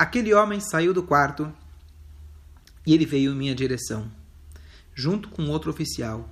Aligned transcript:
aquele 0.00 0.32
homem 0.32 0.60
saiu 0.60 0.94
do 0.94 1.02
quarto 1.02 1.52
e 2.86 2.94
ele 2.94 3.04
veio 3.04 3.32
em 3.32 3.36
minha 3.36 3.54
direção, 3.54 4.10
junto 4.94 5.28
com 5.28 5.50
outro 5.50 5.70
oficial. 5.70 6.26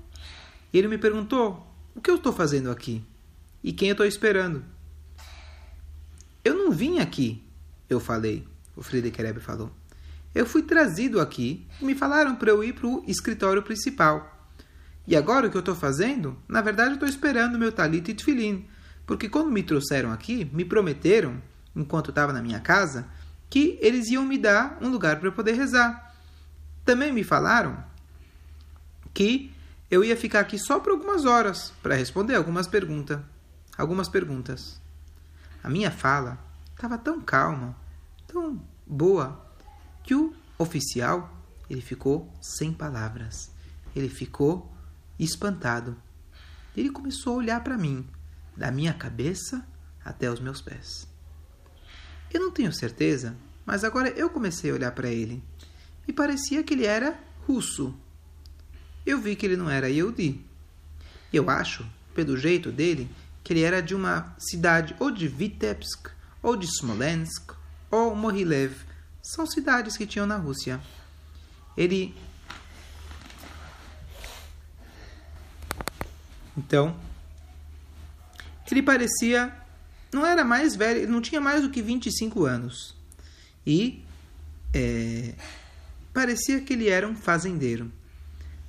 Ele 0.73 0.89
me 0.89 0.97
perguntou: 0.97 1.71
o 1.95 2.01
que 2.01 2.11
eu 2.11 2.15
estou 2.15 2.33
fazendo 2.33 2.71
aqui? 2.71 3.05
E 3.63 3.71
quem 3.71 3.89
eu 3.89 3.93
estou 3.93 4.07
esperando? 4.07 4.65
Eu 6.43 6.55
não 6.55 6.73
vim 6.73 6.99
aqui, 6.99 7.45
eu 7.91 8.01
falei. 8.01 8.49
O 8.75 8.83
Friedrich 8.83 9.21
Rebbe 9.21 9.41
falou. 9.41 9.71
Eu 10.35 10.47
fui 10.47 10.63
trazido 10.63 11.21
aqui 11.21 11.67
e 11.79 11.85
me 11.85 11.95
falaram 11.95 12.37
para 12.37 12.49
eu 12.49 12.65
ir 12.65 12.73
para 12.73 12.87
o 12.87 13.05
escritório 13.07 13.63
principal. 13.63 14.49
E 15.07 15.15
agora 15.15 15.47
o 15.47 15.51
que 15.51 15.57
eu 15.57 15.61
estou 15.61 15.75
fazendo? 15.75 16.39
Na 16.49 16.63
verdade, 16.63 16.91
eu 16.91 16.95
estou 16.95 17.09
esperando 17.09 17.59
meu 17.59 17.73
talit 17.73 18.11
e 18.11 18.15
tefilin. 18.15 18.67
Porque 19.05 19.29
quando 19.29 19.51
me 19.51 19.63
trouxeram 19.63 20.11
aqui, 20.11 20.49
me 20.55 20.65
prometeram, 20.65 21.43
enquanto 21.77 22.11
estava 22.11 22.33
na 22.33 22.41
minha 22.41 22.61
casa, 22.61 23.09
que 23.51 23.79
eles 23.81 24.09
iam 24.09 24.25
me 24.25 24.39
dar 24.39 24.79
um 24.81 24.89
lugar 24.89 25.19
para 25.19 25.29
eu 25.29 25.33
poder 25.33 25.53
rezar. 25.53 26.15
Também 26.85 27.13
me 27.13 27.25
falaram 27.25 27.85
que 29.13 29.53
eu 29.91 30.05
ia 30.05 30.17
ficar 30.17 30.41
aqui 30.41 30.59
só 30.59 30.79
por 30.81 30.93
algumas 30.93 31.25
horas 31.25 31.73
para 31.83 31.95
responder 31.95 32.35
algumas 32.35 32.67
perguntas. 32.67 33.21
Algumas 33.77 34.09
perguntas. 34.09 34.81
A 35.63 35.71
minha 35.71 35.91
fala 35.91 36.39
estava 36.75 36.99
tão 36.99 37.21
calma, 37.21 37.77
tão 38.27 38.61
boa, 38.87 39.45
que 40.05 40.15
o 40.15 40.35
oficial 40.59 41.35
ele 41.69 41.81
ficou 41.81 42.33
sem 42.41 42.73
palavras. 42.73 43.51
Ele 43.95 44.09
ficou 44.09 44.71
espantado. 45.19 45.97
Ele 46.77 46.91
começou 46.91 47.35
a 47.35 47.37
olhar 47.39 47.65
para 47.65 47.77
mim, 47.77 48.07
da 48.57 48.71
minha 48.71 48.95
cabeça 48.95 49.67
até 50.05 50.31
os 50.31 50.41
meus 50.41 50.61
pés. 50.61 51.09
Eu 52.33 52.41
não 52.41 52.51
tenho 52.51 52.73
certeza, 52.73 53.37
mas 53.65 53.85
agora 53.85 54.09
eu 54.11 54.31
comecei 54.31 54.71
a 54.71 54.75
olhar 54.75 54.93
para 54.93 55.09
ele. 55.09 55.43
E 56.07 56.13
parecia 56.13 56.63
que 56.63 56.75
ele 56.75 56.87
era 56.87 57.19
russo. 57.47 57.95
Eu 59.05 59.21
vi 59.21 59.37
que 59.37 59.47
ele 59.47 59.57
não 59.57 59.71
era 59.71 59.89
Yehudi. 59.89 60.41
Eu 61.33 61.49
acho, 61.51 61.87
pelo 62.15 62.37
jeito 62.37 62.71
dele, 62.71 63.11
que 63.43 63.53
ele 63.53 63.63
era 63.63 63.83
de 63.83 63.95
uma 63.95 64.35
cidade 64.39 64.95
ou 64.99 65.11
de 65.11 65.29
Vitebsk, 65.29 66.11
ou 66.43 66.57
de 66.57 66.67
Smolensk, 66.67 67.53
ou 67.91 68.15
Mohilev. 68.15 68.75
São 69.23 69.47
cidades 69.47 69.97
que 69.97 70.07
tinham 70.07 70.27
na 70.27 70.37
Rússia. 70.37 70.81
Ele 71.77 72.15
Então, 76.59 76.97
ele 78.71 78.83
parecia. 78.83 79.57
Não 80.13 80.25
era 80.25 80.45
mais 80.45 80.75
velho, 80.75 81.09
não 81.09 81.21
tinha 81.21 81.41
mais 81.41 81.63
do 81.63 81.71
que 81.71 81.83
25 81.83 82.45
anos. 82.47 82.97
E 83.67 84.05
é, 84.73 85.35
parecia 86.13 86.61
que 86.61 86.73
ele 86.73 86.89
era 86.89 87.07
um 87.07 87.15
fazendeiro. 87.15 87.93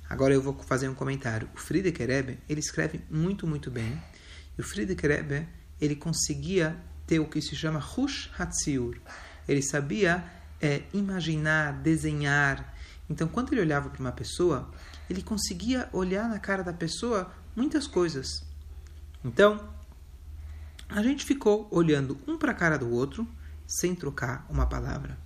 Agora 0.08 0.34
eu 0.34 0.42
vou 0.42 0.54
fazer 0.54 0.88
um 0.88 0.94
comentário. 0.94 1.48
O 1.54 1.58
Friedrich 1.58 2.04
Rebbe, 2.04 2.38
ele 2.48 2.60
escreve 2.60 3.00
muito, 3.10 3.46
muito 3.46 3.70
bem. 3.70 4.00
E 4.58 4.60
o 4.60 4.64
Friedrich 4.64 5.06
Rebbe, 5.06 5.46
ele 5.80 5.94
conseguia 5.94 6.76
ter 7.06 7.20
o 7.20 7.26
que 7.26 7.40
se 7.40 7.56
chama 7.56 7.78
Hush 7.78 8.30
Hatziur. 8.38 8.96
Ele 9.48 9.62
sabia 9.62 10.24
é, 10.60 10.82
imaginar, 10.92 11.72
desenhar. 11.74 12.74
Então, 13.08 13.26
quando 13.26 13.52
ele 13.52 13.62
olhava 13.62 13.88
para 13.88 14.00
uma 14.00 14.12
pessoa, 14.12 14.70
ele 15.08 15.22
conseguia 15.22 15.88
olhar 15.92 16.28
na 16.28 16.38
cara 16.38 16.62
da 16.62 16.72
pessoa 16.72 17.32
muitas 17.56 17.86
coisas. 17.86 18.44
Então, 19.24 19.68
a 20.90 21.02
gente 21.02 21.24
ficou 21.24 21.68
olhando 21.70 22.18
um 22.26 22.36
para 22.36 22.52
a 22.52 22.54
cara 22.54 22.76
do 22.76 22.90
outro, 22.90 23.26
sem 23.66 23.94
trocar 23.94 24.44
uma 24.50 24.66
palavra. 24.66 25.16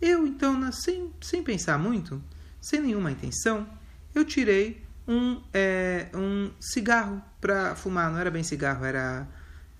Eu, 0.00 0.26
então, 0.26 0.70
sem, 0.72 1.12
sem 1.20 1.42
pensar 1.42 1.78
muito, 1.78 2.22
sem 2.60 2.80
nenhuma 2.80 3.10
intenção, 3.10 3.66
eu 4.14 4.24
tirei 4.24 4.84
um, 5.06 5.40
é, 5.54 6.08
um 6.14 6.50
cigarro 6.60 7.22
para 7.40 7.76
fumar. 7.76 8.10
Não 8.10 8.18
era 8.18 8.30
bem 8.30 8.42
cigarro, 8.42 8.84
era 8.84 9.26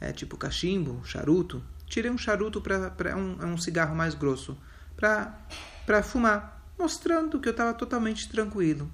é, 0.01 0.13
tipo 0.13 0.37
cachimbo, 0.37 1.05
charuto. 1.05 1.63
Tirei 1.87 2.11
um 2.11 2.19
charuto 2.19 2.61
para 2.61 3.17
um, 3.17 3.53
um 3.53 3.59
cigarro 3.59 3.95
mais 3.95 4.15
grosso 4.15 4.57
para 4.97 6.03
fumar, 6.03 6.63
mostrando 6.79 7.41
que 7.41 7.49
eu 7.49 7.53
estava 7.53 7.75
totalmente 7.75 8.29
tranquilo. 8.29 8.91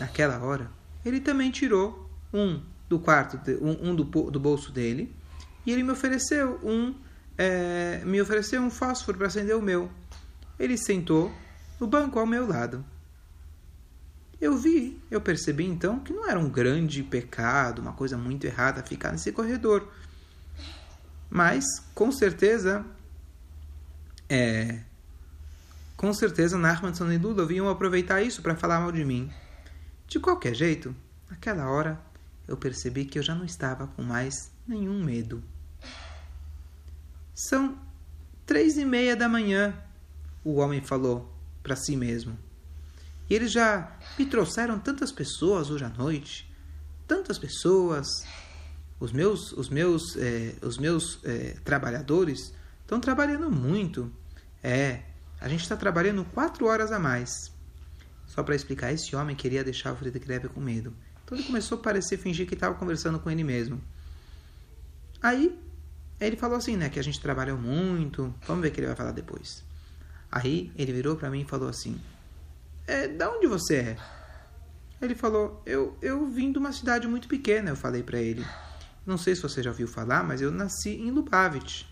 Naquela 0.00 0.38
hora, 0.38 0.70
ele 1.04 1.20
também 1.20 1.50
tirou 1.50 2.10
um 2.32 2.60
do 2.88 2.98
quarto, 2.98 3.38
um, 3.60 3.90
um 3.90 3.94
do, 3.94 4.04
do, 4.04 4.40
bolso 4.40 4.72
dele, 4.72 5.14
e 5.66 5.72
ele 5.72 5.82
me 5.82 5.92
ofereceu 5.92 6.58
um, 6.62 6.94
é, 7.36 8.02
me 8.04 8.20
ofereceu 8.20 8.62
um 8.62 8.70
fósforo 8.70 9.18
para 9.18 9.26
acender 9.26 9.54
o 9.54 9.62
meu. 9.62 9.90
Ele 10.58 10.76
sentou 10.76 11.32
no 11.78 11.86
banco 11.86 12.18
ao 12.18 12.26
meu 12.26 12.46
lado. 12.46 12.84
Eu 14.40 14.56
vi, 14.56 15.00
eu 15.10 15.20
percebi 15.20 15.64
então 15.64 15.98
que 15.98 16.12
não 16.12 16.28
era 16.28 16.38
um 16.38 16.48
grande 16.48 17.02
pecado, 17.02 17.80
uma 17.80 17.92
coisa 17.92 18.16
muito 18.16 18.46
errada 18.46 18.82
ficar 18.82 19.12
nesse 19.12 19.32
corredor. 19.32 19.88
Mas, 21.28 21.64
com 21.94 22.10
certeza, 22.10 22.86
é, 24.28 24.80
com 25.96 26.14
certeza 26.14 26.56
Nachman 26.56 26.92
e 27.12 27.18
Lula 27.18 27.44
vinham 27.44 27.68
aproveitar 27.68 28.22
isso 28.22 28.40
para 28.40 28.54
falar 28.54 28.80
mal 28.80 28.92
de 28.92 29.04
mim. 29.04 29.30
De 30.06 30.18
qualquer 30.20 30.54
jeito, 30.54 30.94
naquela 31.28 31.68
hora 31.68 32.00
eu 32.48 32.56
percebi 32.56 33.04
que 33.04 33.18
eu 33.18 33.22
já 33.22 33.34
não 33.34 33.44
estava 33.44 33.86
com 33.86 34.02
mais 34.02 34.50
nenhum 34.66 35.04
medo. 35.04 35.44
São 37.34 37.78
três 38.46 38.78
e 38.78 38.84
meia 38.84 39.14
da 39.14 39.28
manhã, 39.28 39.78
o 40.42 40.56
homem 40.56 40.80
falou 40.80 41.32
para 41.62 41.76
si 41.76 41.94
mesmo. 41.94 42.36
E 43.28 43.34
eles 43.34 43.52
já 43.52 43.94
me 44.18 44.24
trouxeram 44.24 44.78
tantas 44.78 45.12
pessoas 45.12 45.70
hoje 45.70 45.84
à 45.84 45.90
noite, 45.90 46.50
tantas 47.06 47.38
pessoas. 47.38 48.08
Os 48.98 49.12
meus, 49.12 49.52
os 49.52 49.68
meus, 49.68 50.16
eh, 50.16 50.54
os 50.62 50.78
meus 50.78 51.22
eh, 51.24 51.56
trabalhadores 51.62 52.52
estão 52.80 52.98
trabalhando 52.98 53.50
muito. 53.50 54.10
É, 54.62 55.02
a 55.40 55.48
gente 55.48 55.62
está 55.62 55.76
trabalhando 55.76 56.24
quatro 56.24 56.66
horas 56.66 56.90
a 56.90 56.98
mais. 56.98 57.52
Só 58.26 58.42
para 58.42 58.56
explicar, 58.56 58.92
esse 58.92 59.14
homem 59.14 59.36
queria 59.36 59.62
deixar 59.62 59.92
o 59.92 59.96
Friedrich 59.96 60.26
Rebbe 60.26 60.48
com 60.48 60.60
medo. 60.60 60.94
Então 61.28 61.36
ele 61.36 61.46
começou 61.46 61.76
a 61.76 61.80
parecer 61.82 62.16
fingir 62.16 62.46
que 62.46 62.54
estava 62.54 62.74
conversando 62.74 63.18
com 63.18 63.30
ele 63.30 63.44
mesmo. 63.44 63.78
Aí 65.20 65.60
ele 66.18 66.36
falou 66.36 66.56
assim, 66.56 66.74
né, 66.74 66.88
que 66.88 66.98
a 66.98 67.04
gente 67.04 67.20
trabalhou 67.20 67.58
muito. 67.58 68.34
Vamos 68.46 68.62
ver 68.62 68.68
o 68.68 68.72
que 68.72 68.80
ele 68.80 68.86
vai 68.86 68.96
falar 68.96 69.12
depois. 69.12 69.62
Aí 70.32 70.72
ele 70.74 70.90
virou 70.90 71.16
para 71.16 71.28
mim 71.28 71.42
e 71.42 71.44
falou 71.44 71.68
assim: 71.68 72.00
é, 72.86 73.08
"Da 73.08 73.30
onde 73.30 73.46
você 73.46 73.76
é?" 73.76 73.96
Ele 75.02 75.14
falou: 75.14 75.62
"Eu 75.66 75.98
eu 76.00 76.26
vim 76.30 76.50
de 76.50 76.56
uma 76.56 76.72
cidade 76.72 77.06
muito 77.06 77.28
pequena." 77.28 77.68
Eu 77.68 77.76
falei 77.76 78.02
para 78.02 78.18
ele: 78.18 78.42
"Não 79.04 79.18
sei 79.18 79.34
se 79.34 79.42
você 79.42 79.62
já 79.62 79.68
ouviu 79.68 79.86
falar, 79.86 80.24
mas 80.24 80.40
eu 80.40 80.50
nasci 80.50 80.96
em 80.96 81.10
Lubavitch. 81.10 81.84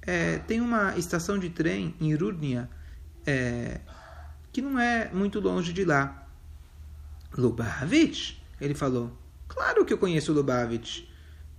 É, 0.00 0.38
tem 0.38 0.62
uma 0.62 0.96
estação 0.96 1.38
de 1.38 1.50
trem 1.50 1.94
em 2.00 2.14
Rudnia 2.14 2.70
é, 3.26 3.82
que 4.50 4.62
não 4.62 4.78
é 4.80 5.10
muito 5.12 5.40
longe 5.40 5.74
de 5.74 5.84
lá. 5.84 6.26
Lubavitch? 7.36 8.37
Ele 8.60 8.74
falou. 8.74 9.16
Claro 9.46 9.84
que 9.84 9.92
eu 9.92 9.98
conheço 9.98 10.32
Lubavitch. 10.32 11.04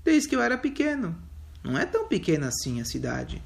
Desde 0.04 0.30
que 0.30 0.36
eu 0.36 0.42
era 0.42 0.58
pequeno. 0.58 1.16
Não 1.64 1.78
é 1.78 1.86
tão 1.86 2.08
pequena 2.08 2.48
assim 2.48 2.80
a 2.80 2.86
cidade. 2.86 3.44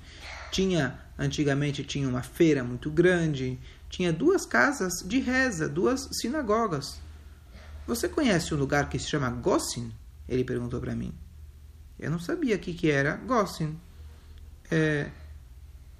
Tinha, 0.52 1.00
antigamente 1.18 1.84
tinha 1.84 2.08
uma 2.08 2.22
feira 2.22 2.64
muito 2.64 2.92
grande, 2.92 3.60
tinha 3.90 4.14
duas 4.14 4.46
casas 4.46 4.94
de 5.06 5.20
reza, 5.20 5.68
duas 5.68 6.08
sinagogas. 6.22 7.02
Você 7.88 8.08
conhece 8.08 8.54
um 8.54 8.58
lugar 8.58 8.90
que 8.90 9.00
se 9.00 9.10
chama 9.10 9.30
Gossin? 9.30 9.92
Ele 10.28 10.44
perguntou 10.44 10.80
para 10.80 10.96
mim. 10.96 11.14
Eu 12.00 12.12
não 12.12 12.20
sabia 12.20 12.56
o 12.56 12.60
que, 12.60 12.74
que 12.74 12.90
era 12.90 13.16
Gossin. 13.16 13.78
É, 14.70 15.10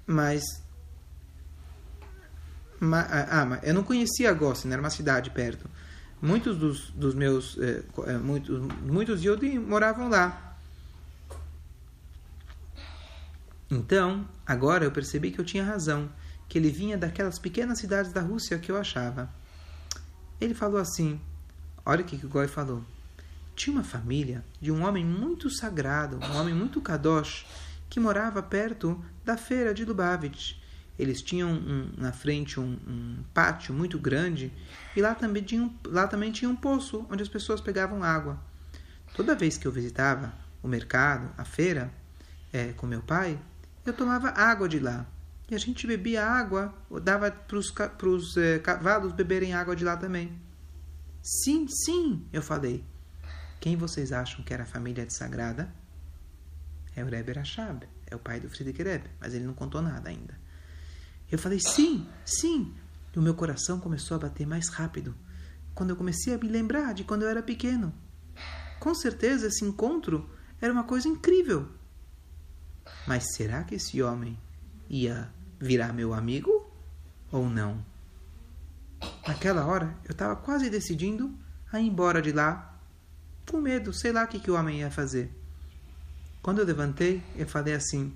mas 0.06 0.62
ah, 2.92 3.40
ah, 3.40 3.44
mas 3.46 3.62
eu 3.62 3.72
não 3.72 3.82
conhecia 3.82 4.32
Gossin, 4.32 4.70
era 4.70 4.80
uma 4.80 4.90
cidade 4.90 5.30
perto. 5.30 5.68
Muitos 6.24 6.56
dos, 6.56 6.88
dos 6.92 7.14
meus. 7.14 7.58
É, 7.58 7.82
é, 8.06 8.16
muitos, 8.16 8.58
muitos 8.80 9.22
Yodim 9.22 9.58
moravam 9.58 10.08
lá. 10.08 10.56
Então, 13.70 14.26
agora 14.46 14.86
eu 14.86 14.90
percebi 14.90 15.30
que 15.30 15.38
eu 15.38 15.44
tinha 15.44 15.62
razão, 15.62 16.10
que 16.48 16.56
ele 16.56 16.70
vinha 16.70 16.96
daquelas 16.96 17.38
pequenas 17.38 17.78
cidades 17.78 18.10
da 18.10 18.22
Rússia 18.22 18.58
que 18.58 18.72
eu 18.72 18.78
achava. 18.78 19.28
Ele 20.40 20.54
falou 20.54 20.80
assim: 20.80 21.20
olha 21.84 22.00
o 22.00 22.04
que 22.06 22.24
o 22.24 22.28
Goi 22.30 22.48
falou. 22.48 22.82
Tinha 23.54 23.76
uma 23.76 23.84
família 23.84 24.42
de 24.62 24.72
um 24.72 24.82
homem 24.82 25.04
muito 25.04 25.54
sagrado, 25.54 26.18
um 26.24 26.36
homem 26.38 26.54
muito 26.54 26.80
kadosh, 26.80 27.44
que 27.90 28.00
morava 28.00 28.42
perto 28.42 28.98
da 29.22 29.36
feira 29.36 29.74
de 29.74 29.84
Lubavitch. 29.84 30.56
Eles 30.98 31.20
tinham 31.22 31.50
um, 31.50 31.90
na 31.96 32.12
frente 32.12 32.60
um, 32.60 32.78
um, 32.86 33.24
pátio 33.34 33.74
muito 33.74 33.98
grande 33.98 34.52
e 34.94 35.00
lá 35.00 35.14
também, 35.14 35.42
tinha 35.42 35.62
um, 35.62 35.74
lá 35.86 36.06
também 36.06 36.30
tinha 36.30 36.48
um 36.48 36.54
poço 36.54 37.06
onde 37.10 37.22
as 37.22 37.28
pessoas 37.28 37.60
pegavam 37.60 38.02
água. 38.02 38.40
Toda 39.14 39.34
vez 39.34 39.56
que 39.56 39.66
eu 39.66 39.72
visitava 39.72 40.32
o 40.62 40.68
mercado, 40.68 41.32
a 41.36 41.44
feira, 41.44 41.92
é, 42.52 42.72
com 42.72 42.86
meu 42.86 43.02
pai, 43.02 43.38
eu 43.84 43.92
tomava 43.92 44.28
água 44.28 44.68
de 44.68 44.78
lá. 44.78 45.06
E 45.50 45.54
a 45.54 45.58
gente 45.58 45.86
bebia 45.86 46.24
água, 46.24 46.74
dava 47.02 47.30
para 47.30 47.58
os 48.08 48.36
eh, 48.36 48.58
cavalos 48.60 49.12
beberem 49.12 49.52
água 49.52 49.76
de 49.76 49.84
lá 49.84 49.94
também. 49.94 50.40
Sim, 51.22 51.66
sim, 51.68 52.26
eu 52.32 52.40
falei. 52.40 52.82
Quem 53.60 53.76
vocês 53.76 54.10
acham 54.10 54.42
que 54.42 54.54
era 54.54 54.62
a 54.62 54.66
família 54.66 55.04
de 55.04 55.12
Sagrada? 55.12 55.72
É 56.96 57.04
o 57.04 57.06
Rebbe 57.06 57.32
Rashab, 57.32 57.86
é 58.06 58.16
o 58.16 58.18
pai 58.18 58.40
do 58.40 58.48
Friedrich 58.48 58.82
Rebbe, 58.82 59.10
mas 59.20 59.34
ele 59.34 59.44
não 59.44 59.54
contou 59.54 59.82
nada 59.82 60.08
ainda. 60.08 60.38
Eu 61.30 61.38
falei, 61.38 61.58
sim, 61.60 62.06
sim. 62.24 62.74
E 63.14 63.18
o 63.18 63.22
meu 63.22 63.34
coração 63.34 63.80
começou 63.80 64.16
a 64.16 64.20
bater 64.20 64.46
mais 64.46 64.68
rápido. 64.68 65.14
Quando 65.74 65.90
eu 65.90 65.96
comecei 65.96 66.34
a 66.34 66.38
me 66.38 66.48
lembrar 66.48 66.94
de 66.94 67.04
quando 67.04 67.22
eu 67.22 67.28
era 67.28 67.42
pequeno. 67.42 67.92
Com 68.78 68.94
certeza 68.94 69.46
esse 69.46 69.64
encontro 69.64 70.28
era 70.60 70.72
uma 70.72 70.84
coisa 70.84 71.08
incrível. 71.08 71.68
Mas 73.06 73.34
será 73.34 73.64
que 73.64 73.74
esse 73.74 74.02
homem 74.02 74.38
ia 74.88 75.30
virar 75.58 75.92
meu 75.92 76.12
amigo 76.12 76.70
ou 77.30 77.48
não? 77.48 77.84
Naquela 79.26 79.66
hora, 79.66 79.96
eu 80.04 80.12
estava 80.12 80.36
quase 80.36 80.70
decidindo 80.70 81.34
a 81.72 81.80
ir 81.80 81.88
embora 81.88 82.22
de 82.22 82.32
lá, 82.32 82.78
com 83.50 83.60
medo, 83.60 83.92
sei 83.92 84.12
lá 84.12 84.24
o 84.24 84.28
que, 84.28 84.40
que 84.40 84.50
o 84.50 84.54
homem 84.54 84.80
ia 84.80 84.90
fazer. 84.90 85.30
Quando 86.42 86.58
eu 86.58 86.64
levantei, 86.64 87.22
eu 87.36 87.46
falei 87.46 87.74
assim: 87.74 88.14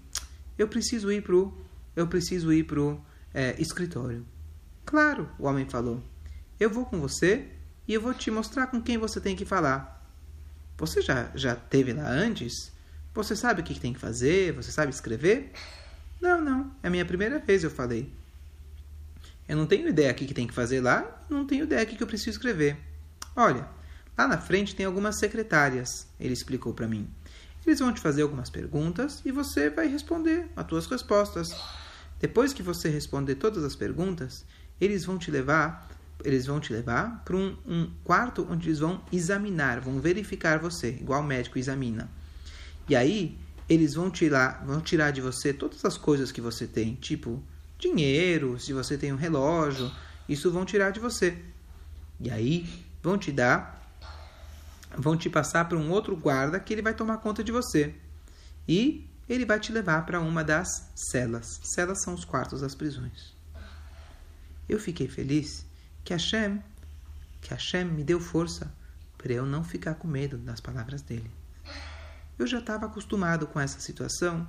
eu 0.59 0.69
preciso 0.69 1.11
ir 1.11 1.23
pro, 1.23 1.57
eu 1.99 2.07
preciso 2.07 2.53
ir 2.53 2.65
pro 2.65 3.01
é, 3.35 3.61
escritório. 3.61 4.25
Claro, 4.85 5.29
o 5.39 5.47
homem 5.47 5.69
falou. 5.69 6.03
Eu 6.59 6.71
vou 6.71 6.87
com 6.87 7.01
você 7.01 7.47
e 7.87 7.95
eu 7.95 8.01
vou 8.01 8.15
te 8.15 8.31
mostrar 8.31 8.69
com 8.69 8.81
quem 8.81 8.97
você 8.97 9.21
tem 9.21 9.37
que 9.37 9.45
falar. 9.45 9.99
Você 10.77 11.03
já 11.03 11.31
já 11.35 11.57
teve 11.57 11.93
lá 11.93 12.09
antes? 12.09 12.73
Você 13.15 13.35
sabe 13.35 13.61
o 13.61 13.65
que 13.65 13.79
tem 13.79 13.93
que 13.93 13.99
fazer? 13.99 14.53
Você 14.53 14.71
sabe 14.71 14.93
escrever? 14.93 15.53
Não, 16.21 16.41
não. 16.41 16.71
É 16.83 16.87
a 16.87 16.91
minha 16.91 17.05
primeira 17.05 17.39
vez, 17.39 17.65
eu 17.65 17.71
falei. 17.71 18.13
Eu 19.49 19.57
não 19.57 19.67
tenho 19.67 19.89
ideia 19.89 20.13
o 20.13 20.15
que 20.15 20.35
tem 20.35 20.47
que 20.47 20.55
fazer 20.55 20.81
lá, 20.81 21.25
não 21.29 21.47
tenho 21.47 21.65
ideia 21.65 21.83
o 21.83 21.87
que 21.87 22.01
eu 22.01 22.07
preciso 22.07 22.31
escrever. 22.31 22.77
Olha, 23.35 23.67
lá 24.17 24.29
na 24.29 24.39
frente 24.39 24.77
tem 24.77 24.85
algumas 24.85 25.19
secretárias, 25.19 26.07
ele 26.21 26.35
explicou 26.35 26.75
para 26.75 26.87
mim. 26.87 27.09
Eles 27.67 27.81
vão 27.81 27.93
te 27.93 28.01
fazer 28.01 28.23
algumas 28.23 28.51
perguntas 28.51 29.21
e 29.25 29.33
você 29.33 29.71
vai 29.71 29.89
responder 29.89 30.49
as 30.55 30.67
tuas 30.67 30.87
respostas. 30.87 31.49
Depois 32.21 32.53
que 32.53 32.63
você 32.63 32.89
responder 32.89 33.37
todas 33.37 33.63
as 33.63 33.77
perguntas, 33.77 34.45
eles 34.81 35.05
vão 35.05 35.19
te 35.19 35.31
levar, 35.31 35.89
eles 36.25 36.47
vão 36.47 36.59
te 36.59 36.73
levar 36.73 37.23
para 37.25 37.37
um, 37.37 37.57
um 37.67 37.91
quarto 38.03 38.47
onde 38.51 38.69
eles 38.69 38.81
vão 38.81 39.01
examinar, 39.13 39.81
vão 39.81 40.01
verificar 40.01 40.59
você, 40.59 40.91
igual 40.91 41.23
o 41.23 41.27
médico 41.27 41.59
examina. 41.59 42.11
E 42.89 42.97
aí 42.97 43.39
eles 43.69 43.95
vão 43.95 44.11
tirar, 44.11 44.65
vão 44.67 44.81
tirar 44.81 45.11
de 45.11 45.21
você 45.21 45.53
todas 45.53 45.85
as 45.85 45.97
coisas 45.97 46.33
que 46.33 46.41
você 46.41 46.67
tem, 46.67 46.95
tipo 46.95 47.43
dinheiro, 47.79 48.59
se 48.59 48.73
você 48.73 48.99
tem 48.99 49.13
um 49.13 49.17
relógio, 49.17 49.91
isso 50.29 50.51
vão 50.51 50.65
tirar 50.65 50.91
de 50.91 50.99
você. 50.99 51.37
E 52.21 52.31
aí 52.31 52.69
vão 53.03 53.17
te 53.17 53.31
dar, 53.31 53.81
vão 54.97 55.17
te 55.17 55.31
passar 55.31 55.69
para 55.69 55.79
um 55.79 55.91
outro 55.91 56.17
guarda 56.17 56.59
que 56.59 56.73
ele 56.73 56.83
vai 56.83 56.95
tomar 56.95 57.19
conta 57.19 57.45
de 57.45 57.53
você. 57.53 57.95
E 58.67 59.08
ele 59.29 59.45
vai 59.45 59.61
te 59.61 59.71
levar 59.73 60.07
para 60.07 60.21
uma 60.21 60.43
das 60.43 60.91
celas. 60.95 61.61
Celas 61.63 62.03
são 62.03 62.15
os 62.15 62.25
quartos 62.25 62.63
das 62.63 62.75
prisões. 62.75 63.35
Eu 64.69 64.79
fiquei 64.79 65.09
feliz 65.09 65.67
que 66.05 66.13
Hashem, 66.13 66.63
que 67.41 67.51
Hashem 67.51 67.85
me 67.85 68.03
deu 68.03 68.21
força 68.21 68.73
para 69.19 69.33
eu 69.33 69.45
não 69.45 69.63
ficar 69.65 69.95
com 69.95 70.09
medo 70.09 70.39
das 70.39 70.61
palavras 70.61 71.03
dele. 71.03 71.31
Eu 72.39 72.47
já 72.47 72.59
estava 72.61 72.87
acostumado 72.87 73.47
com 73.47 73.59
essa 73.59 73.81
situação 73.81 74.47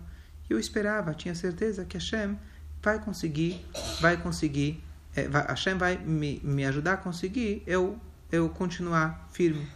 e 0.49 0.53
eu 0.53 0.59
esperava, 0.59 1.13
tinha 1.13 1.33
certeza 1.33 1.85
que 1.85 1.97
Hashem 1.97 2.37
vai 2.81 2.99
conseguir, 2.99 3.65
vai 3.99 4.15
conseguir, 4.15 4.83
é, 5.15 5.27
vai, 5.27 5.45
Hashem 5.47 5.77
vai 5.77 5.97
me, 5.97 6.39
me 6.43 6.65
ajudar 6.65 6.93
a 6.93 6.97
conseguir 6.97 7.63
eu, 7.65 7.99
eu 8.31 8.47
continuar 8.49 9.27
firme. 9.31 9.67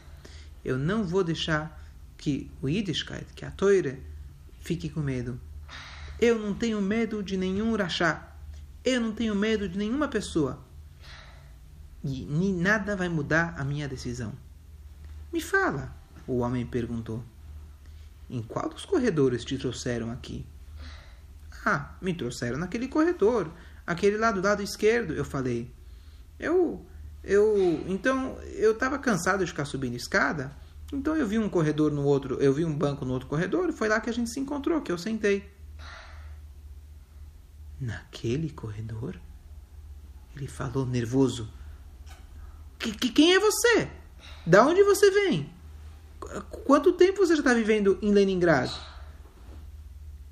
Eu 0.64 0.78
não 0.78 1.04
vou 1.04 1.24
deixar 1.24 1.82
que 2.18 2.50
o 2.62 2.70
Yiddishkeit, 2.70 3.26
que 3.36 3.44
a 3.44 3.52
Toire, 3.52 4.00
fique 4.64 4.90
com 4.90 5.02
medo. 5.02 5.40
Eu 6.20 6.40
não 6.40 6.54
tenho 6.54 6.82
medo 6.82 7.22
de 7.22 7.38
nenhum 7.38 7.76
rachá. 7.76 8.34
Eu 8.84 9.00
não 9.02 9.14
tenho 9.14 9.36
medo 9.36 9.68
de 9.68 9.78
nenhuma 9.78 10.08
pessoa. 10.08 10.60
E 12.04 12.26
nada 12.54 12.96
vai 12.96 13.10
mudar 13.10 13.56
a 13.58 13.64
minha 13.64 13.88
decisão. 13.88 14.34
Me 15.32 15.42
fala, 15.42 15.94
o 16.28 16.40
homem 16.40 16.66
perguntou. 16.66 17.24
Em 18.30 18.42
qual 18.42 18.70
dos 18.70 18.86
corredores 18.86 19.46
te 19.46 19.58
trouxeram 19.58 20.12
aqui? 20.12 20.46
Ah, 21.66 21.96
me 22.02 22.14
trouxeram 22.14 22.58
naquele 22.58 22.88
corredor, 22.88 23.50
aquele 23.86 24.18
lá 24.18 24.32
do 24.32 24.42
lado 24.42 24.62
esquerdo, 24.62 25.14
eu 25.14 25.24
falei. 25.24 25.72
Eu, 26.40 26.86
eu, 27.24 27.84
então, 27.88 28.38
eu 28.54 28.72
estava 28.72 28.98
cansado 29.00 29.46
de 29.46 29.52
ficar 29.52 29.66
subindo 29.66 29.96
escada, 29.96 30.52
então 30.94 31.16
eu 31.16 31.28
vi 31.28 31.40
um 31.40 31.50
corredor 31.50 31.92
no 31.92 32.04
outro, 32.04 32.36
eu 32.40 32.54
vi 32.54 32.64
um 32.64 32.74
banco 32.74 33.04
no 33.04 33.14
outro 33.14 33.28
corredor, 33.28 33.70
e 33.70 33.74
foi 33.74 33.88
lá 33.88 34.00
que 34.00 34.10
a 34.10 34.14
gente 34.14 34.30
se 34.30 34.40
encontrou, 34.40 34.82
que 34.82 34.92
eu 34.92 34.98
sentei. 34.98 35.52
Naquele 37.82 38.52
corredor? 38.52 39.20
Ele 40.36 40.48
falou 40.48 40.86
nervoso. 40.86 41.52
Que, 42.78 42.92
que, 42.92 43.10
quem 43.10 43.34
é 43.34 43.40
você? 43.40 43.90
Da 44.46 44.66
onde 44.66 44.84
você 44.84 45.10
vem? 45.10 45.50
Quanto 46.66 46.94
tempo 46.94 47.26
você 47.26 47.36
já 47.36 47.42
está 47.42 47.54
vivendo 47.54 47.98
em 48.02 48.12
Leningrado? 48.12 48.72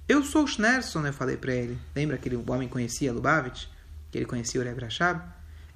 Eu 0.08 0.24
sou 0.24 0.44
o 0.44 0.48
Schnerson, 0.48 1.06
eu 1.06 1.14
falei 1.14 1.38
para 1.38 1.54
ele. 1.54 1.80
Lembra 1.96 2.18
que 2.18 2.30
o 2.34 2.52
homem 2.52 2.70
conhecia 2.70 3.14
Lubavitch? 3.14 3.66
Que 4.12 4.18
ele 4.18 4.26
conhecia 4.26 4.62
o 4.62 4.80
Rashab? 4.80 5.22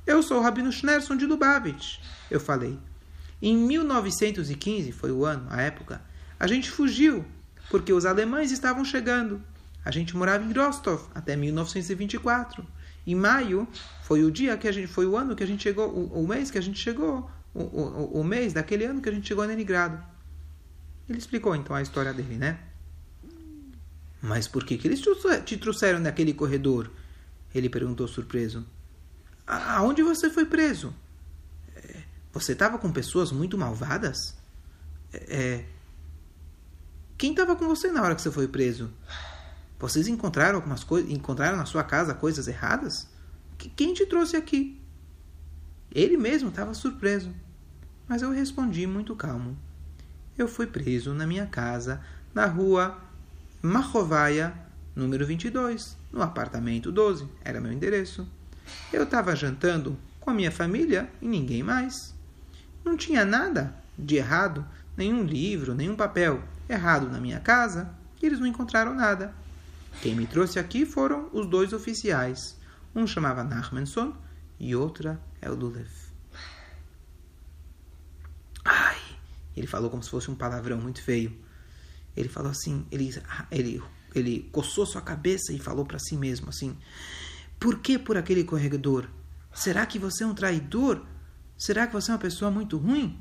Eu 0.05 0.21
sou 0.21 0.37
o 0.37 0.41
Rabino 0.41 0.71
Schnerson 0.71 1.17
de 1.17 1.25
Lubavitch, 1.25 1.99
eu 2.29 2.39
falei. 2.39 2.77
Em 3.41 3.55
1915, 3.57 4.91
foi 4.91 5.11
o 5.11 5.25
ano, 5.25 5.47
a 5.49 5.61
época, 5.61 6.01
a 6.39 6.47
gente 6.47 6.71
fugiu, 6.71 7.25
porque 7.69 7.91
os 7.91 8.05
alemães 8.05 8.51
estavam 8.51 8.83
chegando. 8.83 9.41
A 9.83 9.91
gente 9.91 10.15
morava 10.15 10.43
em 10.43 10.51
Rostov 10.51 11.03
até 11.13 11.35
1924. 11.35 12.65
Em 13.05 13.13
maio 13.13 13.67
foi 14.03 14.23
o 14.23 14.31
dia 14.31 14.57
que 14.57 14.67
a 14.67 14.71
gente 14.71 14.87
foi 14.87 15.05
o 15.05 15.15
ano 15.15 15.35
que 15.35 15.43
a 15.43 15.47
gente 15.47 15.61
chegou, 15.61 15.87
o, 15.89 16.23
o 16.23 16.27
mês 16.27 16.49
que 16.49 16.57
a 16.57 16.61
gente 16.61 16.79
chegou 16.79 17.29
o, 17.55 17.63
o, 17.63 18.19
o 18.19 18.23
mês 18.23 18.51
daquele 18.51 18.83
ano 18.83 19.01
que 19.01 19.07
a 19.07 19.11
gente 19.11 19.27
chegou 19.27 19.43
a 19.43 19.47
Leningrado. 19.47 20.03
Ele 21.07 21.17
explicou 21.17 21.55
então 21.55 21.75
a 21.75 21.81
história 21.81 22.13
dele, 22.13 22.35
né? 22.35 22.59
Mas 24.21 24.47
por 24.47 24.65
que, 24.65 24.77
que 24.77 24.87
eles 24.87 25.01
te 25.45 25.55
trouxeram 25.55 25.99
naquele 25.99 26.33
corredor? 26.33 26.91
Ele 27.53 27.69
perguntou 27.69 28.07
surpreso. 28.07 28.65
Aonde 29.47 30.01
você 30.03 30.29
foi 30.29 30.45
preso? 30.45 30.93
Você 32.35 32.51
estava 32.51 32.77
com 32.77 32.91
pessoas 32.91 33.31
muito 33.31 33.57
malvadas? 33.57 34.35
É, 35.11 35.17
é 35.17 35.65
quem 37.17 37.31
estava 37.31 37.55
com 37.55 37.67
você 37.67 37.91
na 37.91 38.03
hora 38.03 38.13
que 38.13 38.21
você 38.21 38.29
foi 38.29 38.47
preso? 38.47 38.91
Vocês 39.79 40.07
encontraram 40.07 40.57
algumas 40.57 40.83
coisas, 40.83 41.09
encontraram 41.09 41.57
na 41.57 41.65
sua 41.65 41.83
casa 41.83 42.13
coisas 42.13 42.47
erradas? 42.47 43.07
Quem 43.57 43.93
te 43.93 44.05
trouxe 44.05 44.37
aqui? 44.37 44.79
Ele 45.91 46.17
mesmo 46.17 46.49
estava 46.49 46.73
surpreso 46.73 47.33
mas 48.07 48.21
eu 48.21 48.31
respondi 48.31 48.85
muito 48.85 49.15
calmo. 49.15 49.57
Eu 50.37 50.47
fui 50.47 50.67
preso 50.67 51.13
na 51.13 51.25
minha 51.25 51.45
casa, 51.45 52.01
na 52.33 52.45
rua 52.45 52.99
Marrovaia, 53.61 54.53
número 54.95 55.25
22, 55.25 55.97
no 56.11 56.21
apartamento 56.21 56.91
12, 56.91 57.27
era 57.43 57.59
meu 57.59 57.71
endereço. 57.71 58.27
Eu 58.91 59.03
estava 59.03 59.35
jantando 59.35 59.97
com 60.19 60.29
a 60.29 60.33
minha 60.33 60.51
família 60.51 61.09
e 61.21 61.27
ninguém 61.27 61.63
mais. 61.63 62.14
Não 62.85 62.95
tinha 62.95 63.25
nada 63.25 63.75
de 63.97 64.15
errado, 64.15 64.65
nenhum 64.95 65.23
livro, 65.23 65.73
nenhum 65.73 65.95
papel 65.95 66.41
errado 66.69 67.09
na 67.09 67.19
minha 67.19 67.39
casa, 67.39 67.89
e 68.21 68.25
eles 68.25 68.39
não 68.39 68.47
encontraram 68.47 68.93
nada. 68.93 69.33
Quem 70.01 70.15
me 70.15 70.27
trouxe 70.27 70.59
aqui 70.59 70.85
foram 70.85 71.29
os 71.33 71.49
dois 71.49 71.73
oficiais. 71.73 72.55
Um 72.95 73.05
chamava 73.05 73.43
Nachmanson 73.43 74.15
e 74.59 74.75
outra 74.75 75.19
é 75.41 75.49
o 75.49 75.55
Lulev. 75.55 75.89
Ele 79.55 79.67
falou 79.67 79.89
como 79.89 80.03
se 80.03 80.09
fosse 80.09 80.29
um 80.29 80.35
palavrão 80.35 80.77
muito 80.77 81.01
feio. 81.01 81.35
Ele 82.15 82.29
falou 82.29 82.51
assim, 82.51 82.85
ele, 82.91 83.13
ele, 83.49 83.81
ele 84.13 84.49
coçou 84.51 84.85
sua 84.85 85.01
cabeça 85.01 85.53
e 85.53 85.59
falou 85.59 85.85
para 85.85 85.99
si 85.99 86.17
mesmo 86.17 86.49
assim: 86.49 86.77
Por 87.59 87.79
que 87.79 87.97
por 87.97 88.17
aquele 88.17 88.43
corredor? 88.43 89.09
Será 89.53 89.85
que 89.85 89.97
você 89.97 90.23
é 90.23 90.27
um 90.27 90.33
traidor? 90.33 91.05
Será 91.57 91.87
que 91.87 91.93
você 91.93 92.11
é 92.11 92.13
uma 92.13 92.19
pessoa 92.19 92.51
muito 92.51 92.77
ruim? 92.77 93.19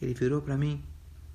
Ele 0.00 0.14
virou 0.14 0.42
para 0.42 0.56
mim: 0.56 0.84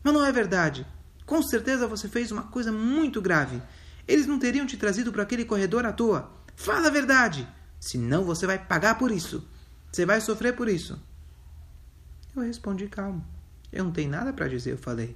Mas 0.04 0.14
não 0.14 0.26
é 0.26 0.32
verdade. 0.32 0.86
Com 1.26 1.42
certeza 1.42 1.88
você 1.88 2.08
fez 2.08 2.32
uma 2.32 2.44
coisa 2.44 2.72
muito 2.72 3.22
grave. 3.22 3.62
Eles 4.08 4.26
não 4.26 4.40
teriam 4.40 4.66
te 4.66 4.78
trazido 4.78 5.12
para 5.12 5.24
aquele 5.24 5.46
corredor 5.46 5.86
à 5.86 5.94
toa. 5.94 6.32
Fala 6.56 6.88
a 6.88 6.92
verdade. 6.92 7.48
Senão 7.80 8.24
você 8.24 8.46
vai 8.46 8.58
pagar 8.58 8.98
por 8.98 9.12
isso. 9.12 9.48
Você 9.92 10.06
vai 10.06 10.20
sofrer 10.20 10.56
por 10.56 10.68
isso. 10.68 11.00
Eu 12.36 12.42
respondi 12.42 12.88
calmo. 12.88 13.26
Eu 13.72 13.84
não 13.84 13.92
tenho 13.92 14.10
nada 14.10 14.34
para 14.34 14.48
dizer, 14.48 14.72
eu 14.72 14.78
falei. 14.78 15.16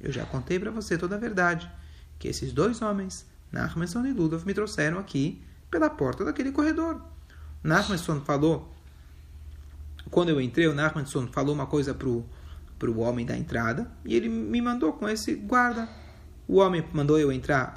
Eu 0.00 0.10
já 0.10 0.24
contei 0.24 0.58
para 0.58 0.70
você 0.70 0.96
toda 0.96 1.16
a 1.16 1.18
verdade, 1.18 1.70
que 2.18 2.28
esses 2.28 2.52
dois 2.52 2.80
homens 2.80 3.26
Nachmanson 3.52 4.06
e 4.06 4.12
Ludov 4.12 4.46
me 4.46 4.54
trouxeram 4.54 4.98
aqui 4.98 5.42
pela 5.70 5.90
porta 5.90 6.24
daquele 6.24 6.52
corredor. 6.52 7.02
Nachmanson 7.62 8.20
falou, 8.22 8.72
quando 10.10 10.30
eu 10.30 10.40
entrei, 10.40 10.66
o 10.66 10.74
Nachmanson 10.74 11.28
falou 11.28 11.54
uma 11.54 11.66
coisa 11.66 11.94
pro, 11.94 12.24
pro 12.78 12.98
homem 13.00 13.26
da 13.26 13.36
entrada 13.36 13.90
e 14.04 14.14
ele 14.14 14.28
me 14.28 14.60
mandou 14.60 14.92
com 14.94 15.08
esse 15.08 15.34
guarda. 15.34 15.88
O 16.48 16.58
homem 16.58 16.84
mandou 16.92 17.18
eu 17.18 17.30
entrar, 17.30 17.76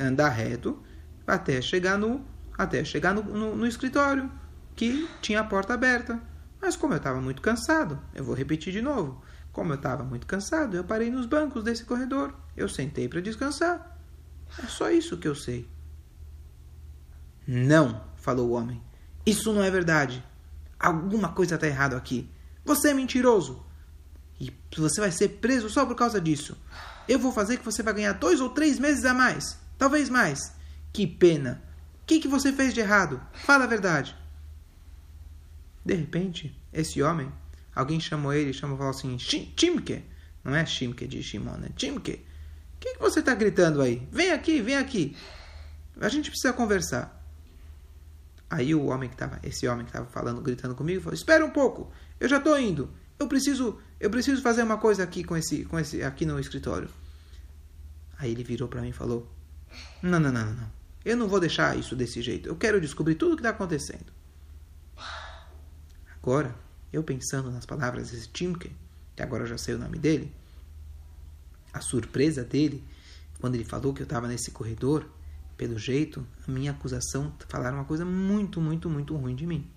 andar 0.00 0.30
reto 0.30 0.82
até 1.26 1.60
chegar 1.60 1.96
no, 1.98 2.24
até 2.56 2.84
chegar 2.84 3.14
no, 3.14 3.22
no, 3.22 3.56
no 3.56 3.66
escritório, 3.66 4.30
que 4.74 5.08
tinha 5.20 5.40
a 5.40 5.44
porta 5.44 5.74
aberta. 5.74 6.20
Mas 6.60 6.76
como 6.76 6.94
eu 6.94 6.98
estava 6.98 7.20
muito 7.20 7.42
cansado, 7.42 8.00
eu 8.14 8.24
vou 8.24 8.34
repetir 8.34 8.72
de 8.72 8.82
novo. 8.82 9.22
Como 9.52 9.72
eu 9.72 9.76
estava 9.76 10.02
muito 10.02 10.26
cansado, 10.26 10.76
eu 10.76 10.84
parei 10.84 11.10
nos 11.10 11.26
bancos 11.26 11.62
desse 11.62 11.84
corredor. 11.84 12.34
Eu 12.56 12.68
sentei 12.68 13.08
para 13.08 13.20
descansar. 13.20 13.98
É 14.58 14.66
só 14.66 14.90
isso 14.90 15.18
que 15.18 15.28
eu 15.28 15.34
sei. 15.34 15.68
Não, 17.46 18.02
falou 18.16 18.50
o 18.50 18.52
homem. 18.52 18.80
Isso 19.24 19.52
não 19.52 19.62
é 19.62 19.70
verdade. 19.70 20.24
Alguma 20.78 21.28
coisa 21.28 21.54
está 21.54 21.66
errada 21.66 21.96
aqui. 21.96 22.28
Você 22.64 22.90
é 22.90 22.94
mentiroso. 22.94 23.64
E 24.40 24.52
você 24.76 25.00
vai 25.00 25.12
ser 25.12 25.28
preso 25.28 25.70
só 25.70 25.86
por 25.86 25.94
causa 25.94 26.20
disso. 26.20 26.56
Eu 27.08 27.18
vou 27.18 27.32
fazer 27.32 27.58
que 27.58 27.64
você 27.64 27.82
vai 27.82 27.94
ganhar 27.94 28.12
dois 28.14 28.40
ou 28.40 28.48
três 28.48 28.78
meses 28.78 29.04
a 29.04 29.14
mais. 29.14 29.58
Talvez 29.78 30.08
mais. 30.08 30.52
Que 30.92 31.06
pena. 31.06 31.62
O 32.02 32.06
que, 32.06 32.20
que 32.20 32.28
você 32.28 32.52
fez 32.52 32.74
de 32.74 32.80
errado? 32.80 33.20
Fala 33.32 33.64
a 33.64 33.68
verdade. 33.68 34.16
De 35.84 35.94
repente, 35.94 36.56
esse 36.72 37.02
homem, 37.02 37.32
alguém 37.74 38.00
chamou 38.00 38.32
ele, 38.32 38.52
chamou 38.52 38.76
e 38.76 38.78
falou 38.78 38.90
assim: 38.90 39.16
Timke. 39.16 40.04
Não 40.44 40.54
é 40.54 40.66
Shimke 40.66 41.06
de 41.06 41.22
Shimon, 41.22 41.60
é 41.64 41.68
Timke. 41.76 42.14
O 42.76 42.80
que, 42.80 42.94
que 42.94 42.98
você 42.98 43.20
está 43.20 43.34
gritando 43.34 43.80
aí? 43.80 44.06
Vem 44.10 44.32
aqui, 44.32 44.60
vem 44.60 44.76
aqui. 44.76 45.16
A 46.00 46.08
gente 46.08 46.30
precisa 46.30 46.52
conversar. 46.52 47.21
Aí 48.52 48.74
o 48.74 48.84
homem 48.84 49.08
que 49.08 49.14
estava, 49.14 49.40
esse 49.42 49.66
homem 49.66 49.82
que 49.82 49.88
estava 49.88 50.04
falando, 50.04 50.42
gritando 50.42 50.74
comigo, 50.74 51.00
falou: 51.00 51.14
"Espera 51.14 51.42
um 51.42 51.48
pouco, 51.48 51.90
eu 52.20 52.28
já 52.28 52.36
estou 52.36 52.60
indo. 52.60 52.90
Eu 53.18 53.26
preciso, 53.26 53.80
eu 53.98 54.10
preciso 54.10 54.42
fazer 54.42 54.62
uma 54.62 54.76
coisa 54.76 55.02
aqui 55.02 55.24
com 55.24 55.34
esse, 55.34 55.64
com 55.64 55.78
esse, 55.78 56.02
aqui 56.02 56.26
no 56.26 56.38
escritório." 56.38 56.90
Aí 58.18 58.30
ele 58.30 58.44
virou 58.44 58.68
para 58.68 58.82
mim 58.82 58.90
e 58.90 58.92
falou: 58.92 59.26
"Não, 60.02 60.20
não, 60.20 60.30
não, 60.30 60.52
não. 60.52 60.70
Eu 61.02 61.16
não 61.16 61.28
vou 61.28 61.40
deixar 61.40 61.78
isso 61.78 61.96
desse 61.96 62.20
jeito. 62.20 62.46
Eu 62.46 62.54
quero 62.54 62.78
descobrir 62.78 63.14
tudo 63.14 63.32
o 63.32 63.36
que 63.36 63.40
está 63.40 63.48
acontecendo." 63.48 64.12
Agora, 66.14 66.54
eu 66.92 67.02
pensando 67.02 67.50
nas 67.50 67.64
palavras 67.64 68.10
desse 68.10 68.28
Timke, 68.28 68.70
que 69.16 69.22
agora 69.22 69.44
eu 69.44 69.46
já 69.46 69.56
sei 69.56 69.76
o 69.76 69.78
nome 69.78 69.98
dele, 69.98 70.30
a 71.72 71.80
surpresa 71.80 72.44
dele 72.44 72.84
quando 73.40 73.54
ele 73.54 73.64
falou 73.64 73.94
que 73.94 74.02
eu 74.02 74.04
estava 74.04 74.28
nesse 74.28 74.50
corredor, 74.50 75.06
pelo 75.62 75.78
jeito, 75.78 76.26
a 76.48 76.50
minha 76.50 76.72
acusação 76.72 77.32
falaram 77.48 77.78
uma 77.78 77.84
coisa 77.84 78.04
muito, 78.04 78.60
muito, 78.60 78.90
muito 78.90 79.14
ruim 79.16 79.36
de 79.36 79.46
mim. 79.46 79.70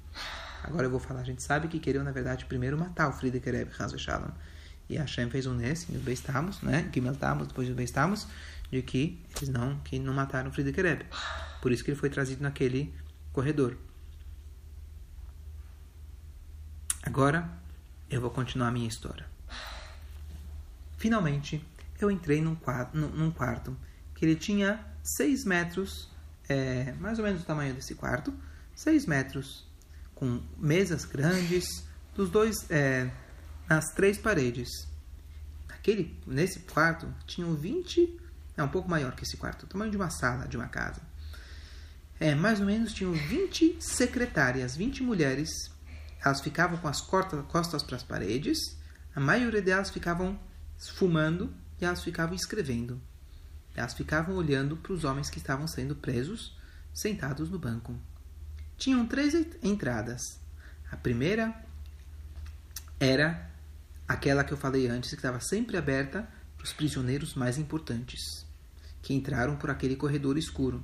Agora 0.63 0.87
eu 0.87 0.89
vou 0.89 0.99
falar, 0.99 1.19
a 1.19 1.23
gente 1.23 1.43
sabe 1.43 1.67
que 1.67 1.79
queriam, 1.79 2.03
na 2.03 2.11
verdade, 2.11 2.43
primeiro 2.45 2.75
matar 2.75 3.07
o 3.07 3.13
Friedrich 3.13 3.47
Rebbe 3.47 3.71
Hazel 3.77 3.99
Shalom. 3.99 4.31
E 4.89 4.97
Hashem 4.97 5.29
fez 5.29 5.45
um 5.45 5.53
nesse, 5.53 5.93
e 5.93 5.95
os 5.95 6.61
né? 6.63 6.89
Que 6.91 6.99
meltamos, 6.99 7.49
depois 7.49 7.69
os 7.69 7.75
Beistamos, 7.75 8.27
de 8.71 8.81
que 8.81 9.23
eles 9.37 9.47
não, 9.47 9.77
que 9.81 9.99
não 9.99 10.11
mataram 10.11 10.49
o 10.49 10.51
Friedrich 10.51 10.81
Rebbe. 10.81 11.05
Por 11.61 11.71
isso 11.71 11.83
que 11.83 11.91
ele 11.91 11.99
foi 11.99 12.09
trazido 12.09 12.41
naquele 12.41 12.91
corredor. 13.31 13.77
Agora 17.03 17.47
eu 18.09 18.19
vou 18.19 18.31
continuar 18.31 18.69
a 18.69 18.71
minha 18.71 18.87
história. 18.87 19.27
Finalmente, 20.97 21.63
eu 22.01 22.09
entrei 22.09 22.41
num 22.41 22.57
num 22.91 23.29
quarto 23.29 23.77
que 24.15 24.25
ele 24.25 24.35
tinha 24.35 24.94
6 25.17 25.45
metros, 25.45 26.09
é, 26.49 26.93
mais 26.93 27.19
ou 27.19 27.25
menos 27.25 27.43
o 27.43 27.45
tamanho 27.45 27.73
desse 27.73 27.93
quarto, 27.95 28.33
6 28.75 29.05
metros, 29.05 29.67
com 30.15 30.41
mesas 30.57 31.05
grandes, 31.05 31.65
dos 32.15 32.29
dois, 32.29 32.69
é, 32.71 33.11
nas 33.69 33.85
três 33.93 34.17
paredes. 34.17 34.69
Aquele, 35.69 36.17
nesse 36.25 36.59
quarto 36.59 37.13
tinham 37.27 37.53
20, 37.53 38.19
é 38.57 38.63
um 38.63 38.69
pouco 38.69 38.89
maior 38.89 39.15
que 39.15 39.23
esse 39.23 39.37
quarto, 39.37 39.63
o 39.63 39.67
tamanho 39.67 39.91
de 39.91 39.97
uma 39.97 40.09
sala 40.09 40.47
de 40.47 40.57
uma 40.57 40.67
casa. 40.67 41.01
É, 42.19 42.33
mais 42.33 42.59
ou 42.59 42.65
menos 42.65 42.93
tinham 42.93 43.11
20 43.11 43.77
secretárias, 43.79 44.75
20 44.75 45.03
mulheres 45.03 45.49
elas 46.23 46.41
ficavam 46.41 46.77
com 46.79 46.87
as 46.87 47.01
costas 47.01 47.83
para 47.83 47.95
as 47.95 48.03
paredes, 48.03 48.57
a 49.15 49.19
maioria 49.19 49.61
delas 49.61 49.91
ficavam 49.91 50.39
fumando 50.77 51.53
e 51.79 51.85
elas 51.85 52.03
ficavam 52.03 52.35
escrevendo. 52.35 52.99
Elas 53.75 53.93
ficavam 53.93 54.35
olhando 54.35 54.77
para 54.77 54.93
os 54.93 55.03
homens 55.03 55.29
que 55.29 55.37
estavam 55.37 55.67
sendo 55.67 55.95
presos, 55.95 56.57
sentados 56.93 57.49
no 57.49 57.59
banco. 57.59 57.95
Tinham 58.77 59.05
três 59.05 59.33
entradas. 59.61 60.21
A 60.91 60.95
primeira 60.95 61.53
era 62.99 63.49
aquela 64.07 64.43
que 64.43 64.53
eu 64.53 64.57
falei 64.57 64.87
antes, 64.87 65.09
que 65.09 65.15
estava 65.15 65.39
sempre 65.39 65.77
aberta 65.77 66.27
para 66.57 66.63
os 66.63 66.73
prisioneiros 66.73 67.35
mais 67.35 67.57
importantes, 67.57 68.21
que 69.01 69.13
entraram 69.13 69.55
por 69.57 69.69
aquele 69.69 69.95
corredor 69.95 70.37
escuro. 70.37 70.83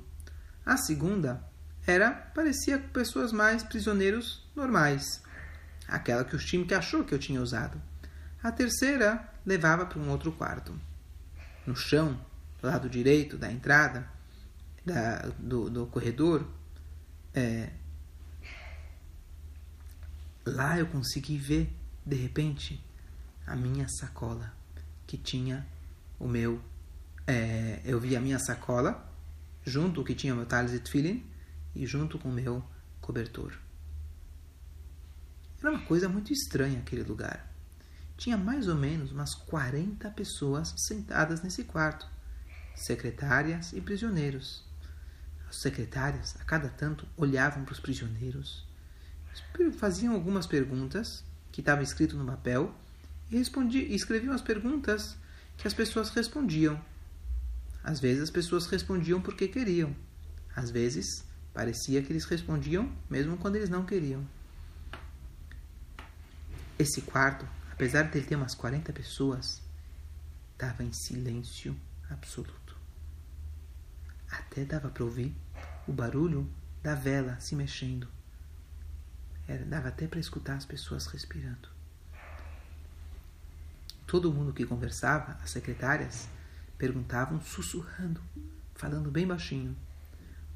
A 0.65 0.77
segunda 0.77 1.43
era 1.86 2.12
parecia 2.12 2.77
pessoas 2.77 3.31
mais 3.31 3.63
prisioneiros 3.63 4.45
normais, 4.55 5.21
aquela 5.88 6.24
que 6.24 6.36
o 6.36 6.39
time 6.39 6.65
que 6.65 6.74
achou 6.74 7.03
que 7.03 7.13
eu 7.13 7.19
tinha 7.19 7.41
usado. 7.41 7.81
A 8.43 8.51
terceira 8.51 9.29
levava 9.45 9.86
para 9.86 10.00
um 10.00 10.10
outro 10.10 10.31
quarto. 10.31 10.77
No 11.65 11.75
chão, 11.75 12.19
lado 12.62 12.89
direito 12.89 13.38
da 13.38 13.51
entrada 13.51 14.10
da, 14.86 15.20
do, 15.39 15.70
do 15.70 15.88
corredor, 15.88 16.48
é, 17.34 17.72
lá 20.46 20.77
eu 20.77 20.88
consegui 20.88 21.38
ver, 21.38 21.72
de 22.06 22.15
repente, 22.15 22.84
a 23.46 23.56
minha 23.56 23.88
sacola, 23.88 24.53
que 25.06 25.18
tinha 25.18 25.65
o 26.20 26.27
meu. 26.27 26.62
É, 27.27 27.82
eu 27.84 28.00
vi 28.00 28.15
a 28.15 28.22
minha 28.22 28.39
sacola, 28.39 29.10
junto 29.63 30.03
que 30.03 30.15
tinha 30.15 30.34
o 30.34 30.38
meu 30.38 30.46
talis 30.46 30.74
e 30.74 30.80
tefillin, 30.80 31.25
e 31.75 31.86
junto 31.86 32.18
com 32.18 32.30
o 32.30 32.34
meu 32.34 32.63
cobertor. 33.00 33.58
Era 35.60 35.72
uma 35.72 35.86
coisa 35.86 36.10
muito 36.10 36.34
estranha 36.34 36.80
aquele 36.80 37.03
lugar. 37.03 37.48
Tinha 38.18 38.38
mais 38.38 38.68
ou 38.68 38.75
menos 38.75 39.12
umas 39.12 39.34
40 39.34 40.10
pessoas 40.12 40.74
sentadas 40.77 41.41
nesse 41.41 41.63
quarto, 41.63 42.08
secretárias 42.75 43.74
e 43.74 43.82
prisioneiros. 43.82 44.63
As 45.50 45.62
secretárias, 45.62 46.36
a 46.40 46.44
cada 46.44 46.70
tanto, 46.70 47.08
olhavam 47.18 47.63
para 47.66 47.74
os 47.74 47.80
prisioneiros, 47.80 48.66
faziam 49.78 50.13
algumas 50.13 50.48
perguntas 50.48 51.24
que 51.51 51.62
estavam 51.62 51.84
escrito 51.84 52.16
no 52.16 52.25
papel 52.25 52.74
e 53.30 53.38
escreviam 53.40 54.34
as 54.34 54.42
perguntas 54.42 55.18
que 55.58 55.68
as 55.68 55.74
pessoas 55.74 56.10
respondiam. 56.10 56.82
Às 57.84 58.00
vezes 58.00 58.24
as 58.24 58.30
pessoas 58.30 58.68
respondiam 58.68 59.22
porque 59.22 59.48
queriam. 59.48 59.96
Às 60.56 60.70
vezes 60.70 61.25
parecia 61.54 62.01
que 62.01 62.12
eles 62.12 62.25
respondiam 62.25 62.92
mesmo 63.10 63.38
quando 63.38 63.56
eles 63.56 63.70
não 63.70 63.86
queriam. 63.86 64.28
Esse 66.78 67.01
quarto, 67.01 67.48
apesar 67.72 68.04
de 68.04 68.18
ele 68.18 68.28
ter 68.28 68.36
umas 68.36 68.56
40 68.56 68.92
pessoas, 68.92 69.62
estava 70.54 70.84
em 70.84 70.92
silêncio 70.94 71.75
absoluto. 72.10 72.61
Até 74.31 74.63
dava 74.63 74.89
para 74.89 75.03
ouvir 75.03 75.35
o 75.88 75.91
barulho 75.91 76.50
da 76.81 76.95
vela 76.95 77.39
se 77.39 77.55
mexendo. 77.55 78.07
Era, 79.47 79.65
dava 79.65 79.89
até 79.89 80.07
para 80.07 80.19
escutar 80.19 80.55
as 80.55 80.65
pessoas 80.65 81.05
respirando. 81.07 81.69
Todo 84.07 84.31
mundo 84.31 84.53
que 84.53 84.65
conversava, 84.65 85.38
as 85.43 85.51
secretárias, 85.51 86.27
perguntavam 86.77 87.39
sussurrando, 87.41 88.21
falando 88.73 89.11
bem 89.11 89.27
baixinho. 89.27 89.75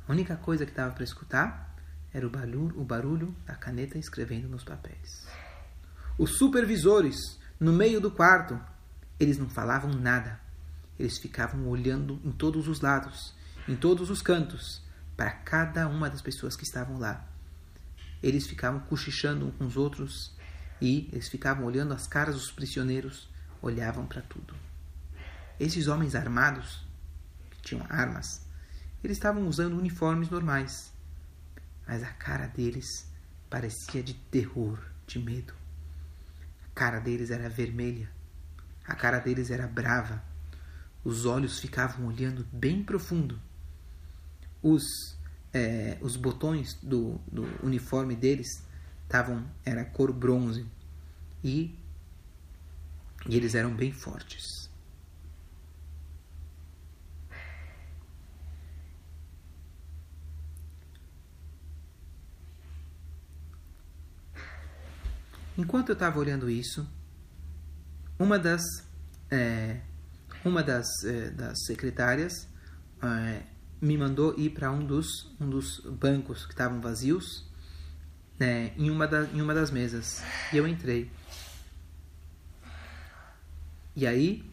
A 0.08 0.12
única 0.12 0.36
coisa 0.36 0.65
que 0.65 0.74
dava 0.74 0.94
para 0.94 1.03
escutar 1.03 1.75
era 2.13 2.25
o 2.25 2.29
barulho, 2.29 2.79
o 2.79 2.84
barulho 2.84 3.36
da 3.46 3.55
caneta 3.55 3.98
escrevendo 3.98 4.48
nos 4.48 4.63
papéis. 4.63 5.27
Os 6.17 6.38
supervisores, 6.38 7.17
no 7.60 7.74
meio 7.74 8.00
do 8.00 8.10
quarto, 8.10 8.60
eles 9.20 9.38
não 9.38 9.50
falavam 9.50 9.91
nada. 9.94 10.39
Eles 10.98 11.17
ficavam 11.17 11.67
olhando 11.67 12.22
em 12.24 12.32
todos 12.32 12.67
os 12.67 12.79
lados, 12.79 13.36
em 13.68 13.76
todos 13.76 14.10
os 14.10 14.22
cantos, 14.22 14.82
para 15.16 15.32
cada 15.32 15.88
uma 15.88 16.10
das 16.10 16.22
pessoas 16.22 16.56
que 16.56 16.64
estavam 16.64 16.98
lá. 16.98 17.28
Eles 18.22 18.48
ficavam 18.48 18.80
cochichando 18.82 19.48
uns 19.48 19.56
com 19.56 19.66
os 19.66 19.78
outros 19.78 20.34
e 20.82 21.10
eles 21.12 21.30
ficavam 21.30 21.66
olhando 21.66 21.94
as 21.94 22.08
caras 22.08 22.36
dos 22.36 22.52
prisioneiros, 22.52 23.30
olhavam 23.62 24.06
para 24.06 24.22
tudo. 24.22 24.54
Esses 25.60 25.88
homens 25.88 26.16
armados, 26.16 26.86
que 27.52 27.62
tinham 27.62 27.86
armas, 27.90 28.46
eles 29.04 29.18
estavam 29.18 29.48
usando 29.48 29.78
uniformes 29.78 30.30
normais, 30.30 30.92
mas 31.88 32.04
a 32.04 32.12
cara 32.12 32.48
deles 32.48 33.10
parecia 33.50 34.04
de 34.04 34.14
terror, 34.14 34.80
de 35.08 35.20
medo 35.20 35.54
cara 36.76 37.00
deles 37.00 37.32
era 37.32 37.48
vermelha, 37.48 38.10
a 38.86 38.94
cara 38.94 39.20
deles 39.20 39.50
era 39.50 39.66
brava, 39.66 40.22
os 41.06 41.26
olhos 41.26 41.58
ficavam 41.58 42.08
olhando 42.08 42.46
bem 42.52 42.84
profundo 42.84 43.40
os, 44.66 45.16
é, 45.54 45.96
os 46.02 46.16
botões 46.16 46.74
do, 46.82 47.22
do 47.32 47.44
uniforme 47.64 48.16
deles 48.16 48.48
estavam 49.04 49.46
era 49.64 49.86
cor 49.86 50.12
bronze 50.12 50.66
e, 51.44 51.78
e 53.30 53.38
eles 53.38 53.54
eram 53.54 53.76
bem 53.76 53.92
fortes. 53.92 54.68
Enquanto 65.56 65.90
eu 65.90 65.94
estava 65.94 66.18
olhando 66.18 66.50
isso, 66.50 66.90
uma 68.18 68.40
das 68.40 68.64
é, 69.30 69.80
uma 70.44 70.64
das, 70.64 70.88
é, 71.04 71.30
das 71.30 71.66
secretárias 71.66 72.48
é, 73.02 73.55
me 73.82 73.98
mandou 73.98 74.38
ir 74.38 74.51
para 74.51 74.72
um 74.72 74.86
dos 74.86 75.32
um 75.39 75.50
dos 75.50 75.79
bancos 75.79 76.46
que 76.46 76.53
estavam 76.53 76.82
vazios 76.82 77.46
né, 78.39 78.74
em 78.77 78.89
uma 78.89 79.08
da, 79.08 79.24
em 79.25 79.41
uma 79.41 79.53
das 79.53 79.72
mesas. 79.72 80.22
E 80.51 80.58
eu 80.58 80.67
entrei. 80.67 81.10
E 83.96 84.05
aí 84.05 84.44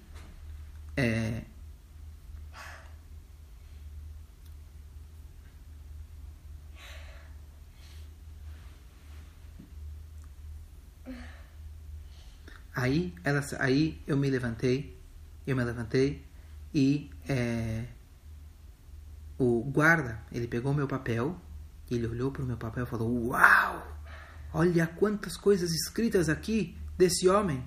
é, 0.97 1.43
Aí, 12.75 13.15
ela, 13.23 13.45
aí 13.59 14.01
eu 14.07 14.17
me 14.17 14.31
levantei, 14.31 14.99
eu 15.47 15.55
me 15.55 15.63
levantei 15.63 16.25
e 16.75 17.11
é, 17.29 17.85
o 19.43 19.63
guarda, 19.65 20.23
ele 20.31 20.47
pegou 20.47 20.73
meu 20.73 20.87
papel, 20.87 21.37
ele 21.91 22.07
olhou 22.07 22.31
para 22.31 22.43
o 22.43 22.47
meu 22.47 22.57
papel 22.57 22.85
e 22.85 22.87
falou: 22.87 23.29
Uau! 23.29 23.93
Olha 24.53 24.87
quantas 24.87 25.37
coisas 25.37 25.71
escritas 25.73 26.29
aqui 26.29 26.77
desse 26.97 27.29
homem. 27.29 27.65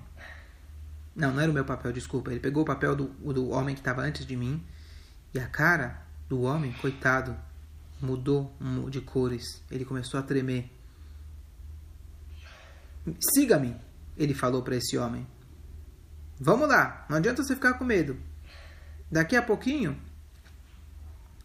Não, 1.14 1.32
não 1.32 1.40
era 1.40 1.50
o 1.50 1.54
meu 1.54 1.64
papel, 1.64 1.92
desculpa. 1.92 2.30
Ele 2.30 2.40
pegou 2.40 2.62
o 2.62 2.66
papel 2.66 2.94
do, 2.94 3.06
do 3.32 3.48
homem 3.48 3.74
que 3.74 3.80
estava 3.80 4.02
antes 4.02 4.24
de 4.24 4.36
mim 4.36 4.64
e 5.34 5.38
a 5.40 5.46
cara 5.46 6.02
do 6.28 6.42
homem, 6.42 6.72
coitado, 6.74 7.36
mudou 8.00 8.54
de 8.90 9.00
cores. 9.00 9.62
Ele 9.70 9.84
começou 9.84 10.20
a 10.20 10.22
tremer. 10.22 10.70
Siga-me, 13.34 13.76
ele 14.16 14.34
falou 14.34 14.62
para 14.62 14.76
esse 14.76 14.96
homem. 14.96 15.26
Vamos 16.38 16.68
lá, 16.68 17.06
não 17.08 17.16
adianta 17.16 17.42
você 17.42 17.54
ficar 17.54 17.74
com 17.74 17.84
medo. 17.84 18.18
Daqui 19.10 19.36
a 19.36 19.42
pouquinho, 19.42 19.98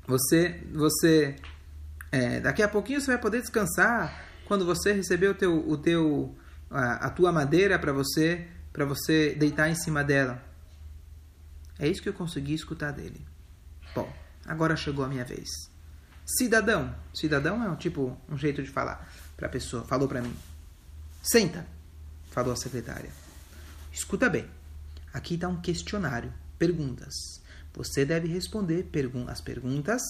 você, 0.08 0.62
você, 0.74 1.36
é, 2.12 2.40
daqui 2.40 2.62
a 2.62 2.68
pouquinho 2.68 3.00
você 3.00 3.08
vai 3.08 3.18
poder 3.18 3.42
descansar 3.42 4.26
quando 4.46 4.66
você 4.66 4.94
receber 4.94 5.30
o 5.30 5.34
teu, 5.34 5.70
o 5.70 5.78
teu, 5.78 6.36
a, 6.70 7.08
a 7.08 7.10
tua 7.10 7.32
madeira 7.32 7.80
para 7.80 7.94
você, 7.94 8.48
para 8.74 8.86
você 8.86 9.36
deitar 9.36 9.70
em 9.70 9.76
cima 9.76 10.04
dela. 10.04 10.44
É 11.80 11.88
isso 11.88 12.02
que 12.02 12.10
eu 12.10 12.14
consegui 12.14 12.54
escutar 12.54 12.92
dele. 12.92 13.26
Bom, 13.96 14.12
agora 14.46 14.76
chegou 14.76 15.04
a 15.04 15.08
minha 15.08 15.26
vez. 15.26 15.50
Cidadão, 16.26 16.96
cidadão 17.14 17.64
é 17.64 17.70
um 17.70 17.76
tipo, 17.76 18.18
um 18.30 18.38
jeito 18.38 18.62
de 18.62 18.70
falar 18.70 19.12
para 19.36 19.48
a 19.48 19.50
pessoa. 19.50 19.84
Falou 19.86 20.08
para 20.08 20.22
mim. 20.22 20.36
Senta 21.24 21.66
falou 22.32 22.54
a 22.54 22.56
secretária. 22.56 23.12
Escuta 23.92 24.30
bem. 24.30 24.50
Aqui 25.14 25.36
está 25.36 25.48
um 25.48 25.62
questionário, 25.62 26.34
perguntas. 26.58 27.41
Você 27.74 28.06
deve 28.06 28.28
responder 28.28 28.84
pergun 28.92 29.28
as 29.28 29.42
perguntas, 29.42 30.02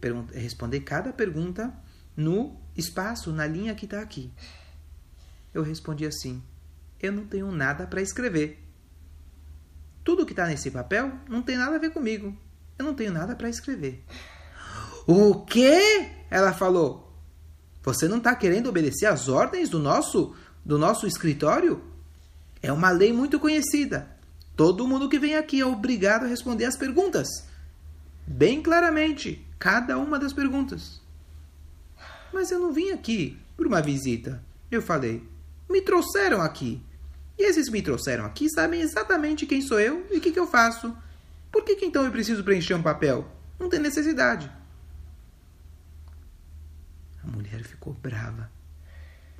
pergun 0.00 0.26
responder 0.32 0.80
cada 0.80 1.12
pergunta 1.12 1.72
no 2.16 2.56
espaço, 2.76 3.32
na 3.32 3.46
linha 3.46 3.74
que 3.74 3.84
está 3.84 4.00
aqui. 4.00 4.32
Eu 5.52 5.62
respondi 5.62 6.06
assim: 6.06 6.42
Eu 7.00 7.12
não 7.12 7.26
tenho 7.26 7.50
nada 7.50 7.86
para 7.86 8.02
escrever. 8.02 8.62
Tudo 10.02 10.26
que 10.26 10.32
está 10.32 10.46
nesse 10.46 10.70
papel 10.70 11.12
não 11.28 11.42
tem 11.42 11.56
nada 11.56 11.76
a 11.76 11.78
ver 11.78 11.90
comigo. 11.90 12.36
Eu 12.78 12.84
não 12.84 12.94
tenho 12.94 13.12
nada 13.12 13.34
para 13.34 13.48
escrever. 13.48 14.04
O 15.06 15.44
quê? 15.44 16.10
Ela 16.30 16.52
falou. 16.52 17.02
Você 17.82 18.08
não 18.08 18.18
está 18.18 18.34
querendo 18.34 18.68
obedecer 18.68 19.06
às 19.06 19.28
ordens 19.28 19.68
do 19.68 19.78
nosso 19.78 20.34
do 20.64 20.78
nosso 20.78 21.06
escritório 21.06 21.82
é 22.62 22.72
uma 22.72 22.90
lei 22.90 23.12
muito 23.12 23.38
conhecida. 23.38 24.13
Todo 24.56 24.86
mundo 24.86 25.08
que 25.08 25.18
vem 25.18 25.36
aqui 25.36 25.60
é 25.60 25.66
obrigado 25.66 26.24
a 26.24 26.28
responder 26.28 26.64
as 26.64 26.76
perguntas. 26.76 27.28
Bem 28.26 28.62
claramente, 28.62 29.44
cada 29.58 29.98
uma 29.98 30.18
das 30.18 30.32
perguntas. 30.32 31.00
Mas 32.32 32.50
eu 32.50 32.58
não 32.58 32.72
vim 32.72 32.90
aqui 32.90 33.38
por 33.56 33.66
uma 33.66 33.82
visita. 33.82 34.42
Eu 34.70 34.80
falei, 34.80 35.26
me 35.68 35.80
trouxeram 35.80 36.40
aqui. 36.40 36.82
E 37.38 37.44
esses 37.44 37.68
me 37.68 37.82
trouxeram 37.82 38.24
aqui 38.24 38.48
sabem 38.48 38.80
exatamente 38.80 39.46
quem 39.46 39.60
sou 39.60 39.80
eu 39.80 40.06
e 40.10 40.18
o 40.18 40.20
que, 40.20 40.30
que 40.30 40.38
eu 40.38 40.46
faço. 40.46 40.96
Por 41.50 41.64
que, 41.64 41.76
que 41.76 41.86
então 41.86 42.04
eu 42.04 42.12
preciso 42.12 42.44
preencher 42.44 42.74
um 42.74 42.82
papel? 42.82 43.28
Não 43.58 43.68
tem 43.68 43.80
necessidade. 43.80 44.50
A 47.22 47.26
mulher 47.26 47.62
ficou 47.64 47.92
brava. 47.94 48.50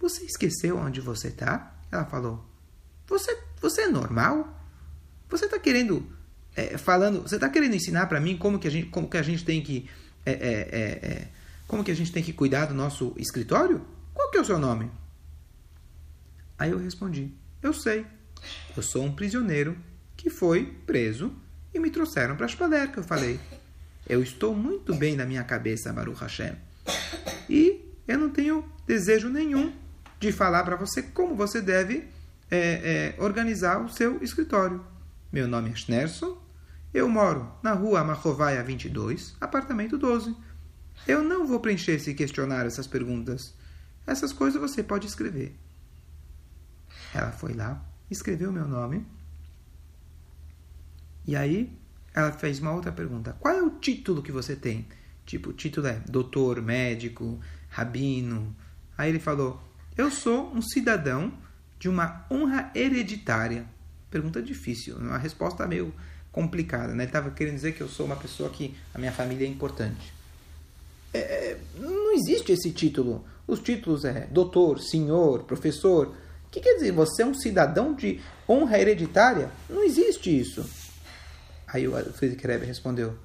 Você 0.00 0.24
esqueceu 0.24 0.77
onde 0.79 1.00
você 1.00 1.29
está? 1.29 1.74
Ela 1.90 2.05
falou. 2.05 2.44
Você, 3.07 3.38
você 3.61 3.83
é 3.83 3.88
normal? 3.88 4.63
Você 5.36 5.46
está 5.46 5.58
querendo 5.58 6.06
é, 6.54 6.78
falando? 6.78 7.22
Você 7.22 7.34
está 7.34 7.48
querendo 7.48 7.74
ensinar 7.74 8.06
para 8.06 8.20
mim 8.20 8.36
como 8.36 8.56
que 8.56 8.68
a 8.68 8.70
gente, 8.70 8.86
como 8.86 9.10
que 9.10 9.16
a 9.16 9.22
gente 9.22 9.44
tem 9.44 9.60
que 9.60 9.90
é, 10.24 10.30
é, 10.30 10.34
é, 10.34 11.10
é, 11.10 11.28
como 11.66 11.82
que 11.82 11.90
a 11.90 11.96
gente 11.96 12.12
tem 12.12 12.22
que 12.22 12.32
cuidar 12.32 12.66
do 12.66 12.74
nosso 12.74 13.12
escritório? 13.18 13.84
Qual 14.12 14.30
que 14.30 14.38
é 14.38 14.40
o 14.40 14.44
seu 14.44 14.60
nome? 14.60 14.88
Aí 16.56 16.70
eu 16.70 16.78
respondi: 16.78 17.32
Eu 17.60 17.72
sei. 17.72 18.06
Eu 18.76 18.82
sou 18.82 19.02
um 19.02 19.12
prisioneiro 19.12 19.76
que 20.16 20.30
foi 20.30 20.66
preso 20.86 21.32
e 21.72 21.80
me 21.80 21.90
trouxeram 21.90 22.36
para 22.36 22.46
Shpaler, 22.46 22.92
que 22.92 22.98
eu 22.98 23.02
falei. 23.02 23.40
Eu 24.08 24.22
estou 24.22 24.54
muito 24.54 24.94
bem 24.94 25.16
na 25.16 25.24
minha 25.24 25.42
cabeça, 25.42 25.92
Baruch 25.92 26.20
Hashem. 26.20 26.54
E 27.50 27.80
eu 28.06 28.18
não 28.18 28.30
tenho 28.30 28.64
desejo 28.86 29.28
nenhum 29.28 29.72
de 30.20 30.30
falar 30.30 30.62
para 30.62 30.76
você 30.76 31.02
como 31.02 31.34
você 31.34 31.60
deve 31.60 32.04
é, 32.48 33.14
organizar 33.18 33.84
o 33.84 33.88
seu 33.88 34.22
escritório. 34.22 34.93
Meu 35.34 35.48
nome 35.48 35.70
é 35.70 35.74
Schnerson, 35.74 36.40
eu 36.94 37.08
moro 37.08 37.52
na 37.60 37.72
rua 37.72 37.98
Amachovaia 37.98 38.62
22, 38.62 39.34
apartamento 39.40 39.98
12. 39.98 40.32
Eu 41.08 41.24
não 41.24 41.44
vou 41.44 41.58
preencher 41.58 41.94
esse 41.94 42.14
questionário, 42.14 42.68
essas 42.68 42.86
perguntas. 42.86 43.52
Essas 44.06 44.32
coisas 44.32 44.60
você 44.60 44.80
pode 44.80 45.08
escrever. 45.08 45.58
Ela 47.12 47.32
foi 47.32 47.52
lá, 47.52 47.84
escreveu 48.08 48.52
meu 48.52 48.64
nome. 48.68 49.04
E 51.26 51.34
aí 51.34 51.76
ela 52.14 52.30
fez 52.30 52.60
uma 52.60 52.70
outra 52.70 52.92
pergunta. 52.92 53.36
Qual 53.40 53.52
é 53.52 53.60
o 53.60 53.70
título 53.70 54.22
que 54.22 54.30
você 54.30 54.54
tem? 54.54 54.86
Tipo, 55.26 55.50
o 55.50 55.52
título 55.52 55.88
é 55.88 55.98
doutor, 56.08 56.62
médico, 56.62 57.40
rabino. 57.70 58.54
Aí 58.96 59.08
ele 59.08 59.18
falou: 59.18 59.60
eu 59.96 60.12
sou 60.12 60.54
um 60.54 60.62
cidadão 60.62 61.36
de 61.76 61.88
uma 61.88 62.24
honra 62.30 62.70
hereditária. 62.72 63.73
Pergunta 64.14 64.40
difícil, 64.40 64.94
uma 64.96 65.18
resposta 65.18 65.66
meio 65.66 65.92
complicada. 66.31 66.94
Né? 66.94 67.03
Ele 67.03 67.09
estava 67.09 67.33
querendo 67.33 67.57
dizer 67.57 67.72
que 67.72 67.81
eu 67.81 67.88
sou 67.88 68.07
uma 68.07 68.14
pessoa 68.14 68.48
que 68.48 68.72
a 68.94 68.98
minha 69.00 69.11
família 69.11 69.44
é 69.44 69.50
importante. 69.50 70.14
É, 71.12 71.18
é, 71.18 71.61
não 71.81 72.12
existe 72.12 72.53
esse 72.53 72.70
título. 72.70 73.24
Os 73.44 73.59
títulos 73.59 74.05
é 74.05 74.29
doutor, 74.31 74.79
senhor, 74.79 75.42
professor. 75.42 76.14
O 76.46 76.50
que 76.53 76.61
quer 76.61 76.74
dizer? 76.74 76.92
Você 76.92 77.24
é 77.24 77.27
um 77.27 77.35
cidadão 77.35 77.92
de 77.92 78.20
honra 78.48 78.79
hereditária? 78.79 79.50
Não 79.68 79.83
existe 79.83 80.31
isso. 80.31 80.64
Aí 81.66 81.88
o 81.88 82.12
Friedrich 82.12 82.46
Rebbe 82.46 82.66
respondeu: 82.66 83.16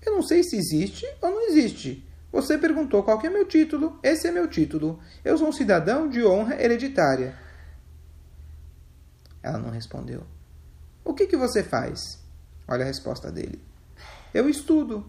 Eu 0.00 0.14
não 0.14 0.22
sei 0.22 0.42
se 0.42 0.56
existe 0.56 1.06
ou 1.20 1.32
não 1.32 1.48
existe. 1.48 2.02
Você 2.32 2.56
perguntou 2.56 3.02
qual 3.02 3.20
é 3.20 3.28
meu 3.28 3.44
título. 3.44 3.98
Esse 4.02 4.26
é 4.26 4.32
meu 4.32 4.48
título. 4.48 4.98
Eu 5.22 5.36
sou 5.36 5.48
um 5.48 5.52
cidadão 5.52 6.08
de 6.08 6.24
honra 6.24 6.54
hereditária. 6.58 7.43
Ela 9.44 9.58
não 9.58 9.70
respondeu. 9.70 10.24
O 11.04 11.14
que, 11.14 11.26
que 11.26 11.36
você 11.36 11.62
faz? 11.62 12.18
Olha 12.66 12.82
a 12.82 12.86
resposta 12.86 13.30
dele. 13.30 13.60
Eu 14.32 14.48
estudo. 14.48 15.04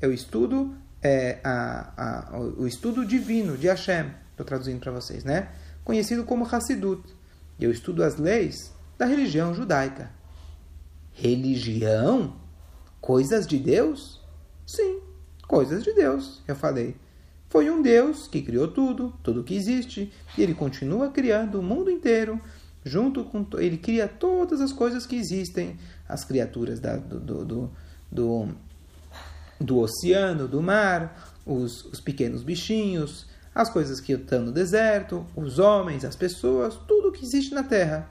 Eu 0.00 0.12
estudo 0.12 0.74
é, 1.02 1.40
a, 1.44 2.30
a, 2.32 2.38
o 2.38 2.66
estudo 2.66 3.04
divino 3.04 3.58
de 3.58 3.66
Hashem. 3.66 4.14
Estou 4.30 4.46
traduzindo 4.46 4.80
para 4.80 4.92
vocês, 4.92 5.24
né? 5.24 5.50
Conhecido 5.84 6.24
como 6.24 6.46
Hassidut. 6.46 7.02
Eu 7.58 7.70
estudo 7.70 8.02
as 8.02 8.16
leis 8.16 8.72
da 8.96 9.04
religião 9.04 9.54
judaica. 9.54 10.10
Religião? 11.12 12.36
Coisas 13.00 13.46
de 13.46 13.58
Deus? 13.58 14.24
Sim 14.66 15.10
coisas 15.50 15.82
de 15.82 15.92
Deus, 15.92 16.40
eu 16.46 16.54
falei. 16.54 16.94
Foi 17.48 17.68
um 17.68 17.82
Deus 17.82 18.28
que 18.28 18.40
criou 18.40 18.68
tudo, 18.68 19.12
tudo 19.20 19.42
que 19.42 19.56
existe, 19.56 20.12
e 20.38 20.42
ele 20.44 20.54
continua 20.54 21.10
criando 21.10 21.58
o 21.58 21.62
mundo 21.62 21.90
inteiro, 21.90 22.40
junto 22.84 23.24
com. 23.24 23.46
Ele 23.58 23.76
cria 23.76 24.08
todas 24.08 24.60
as 24.60 24.72
coisas 24.72 25.06
que 25.06 25.16
existem, 25.16 25.78
as 26.08 26.24
criaturas 26.24 26.80
da, 26.80 26.96
do, 26.96 27.20
do, 27.20 27.44
do, 27.44 27.70
do, 28.10 28.48
do 29.60 29.78
oceano, 29.78 30.48
do 30.48 30.62
mar, 30.62 31.34
os, 31.44 31.84
os 31.86 32.00
pequenos 32.00 32.42
bichinhos, 32.42 33.26
as 33.54 33.68
coisas 33.68 34.00
que 34.00 34.12
estão 34.12 34.42
no 34.42 34.52
deserto, 34.52 35.26
os 35.36 35.58
homens, 35.58 36.04
as 36.04 36.16
pessoas, 36.16 36.76
tudo 36.88 37.12
que 37.12 37.24
existe 37.24 37.54
na 37.54 37.62
Terra. 37.62 38.10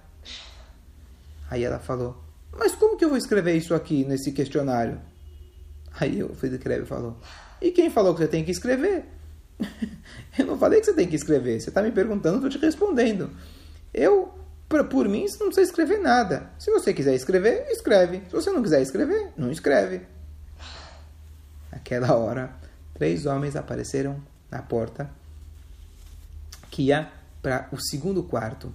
Aí 1.50 1.64
ela 1.64 1.80
falou: 1.80 2.24
Mas 2.52 2.76
como 2.76 2.98
que 2.98 3.06
eu 3.06 3.10
vou 3.10 3.18
escrever 3.18 3.56
isso 3.56 3.74
aqui 3.74 4.06
nesse 4.06 4.32
questionário? 4.32 5.02
Aí 6.00 6.24
o 6.24 6.34
Friedrich 6.34 6.68
Rebbe 6.68 6.86
falou: 6.86 7.18
E 7.62 7.72
quem 7.72 7.90
falou 7.90 8.14
que 8.14 8.22
você 8.22 8.28
tem 8.28 8.44
que 8.44 8.52
escrever? 8.52 9.06
eu 10.38 10.46
não 10.46 10.58
falei 10.58 10.80
que 10.80 10.86
você 10.86 10.94
tem 10.94 11.08
que 11.08 11.16
escrever. 11.16 11.60
Você 11.60 11.70
está 11.70 11.82
me 11.82 11.92
perguntando, 11.92 12.38
estou 12.38 12.50
te 12.50 12.66
respondendo. 12.66 13.32
Eu, 13.94 14.34
por 14.70 15.10
mim, 15.10 15.28
você 15.28 15.40
não 15.40 15.48
precisa 15.48 15.68
escrever 15.68 16.00
nada. 16.00 16.52
Se 16.60 16.70
você 16.70 16.94
quiser 16.94 17.16
escrever, 17.16 17.66
escreve. 17.72 18.22
Se 18.28 18.32
você 18.32 18.52
não 18.52 18.62
quiser 18.62 18.82
escrever, 18.82 19.32
não 19.36 19.52
escreve. 19.52 20.02
Naquela 21.72 22.16
hora, 22.16 22.54
três 22.94 23.26
homens 23.26 23.56
apareceram 23.56 24.22
na 24.52 24.62
porta 24.62 25.10
que 26.70 26.84
ia 26.84 27.12
para 27.42 27.68
o 27.72 27.82
segundo 27.82 28.22
quarto. 28.24 28.72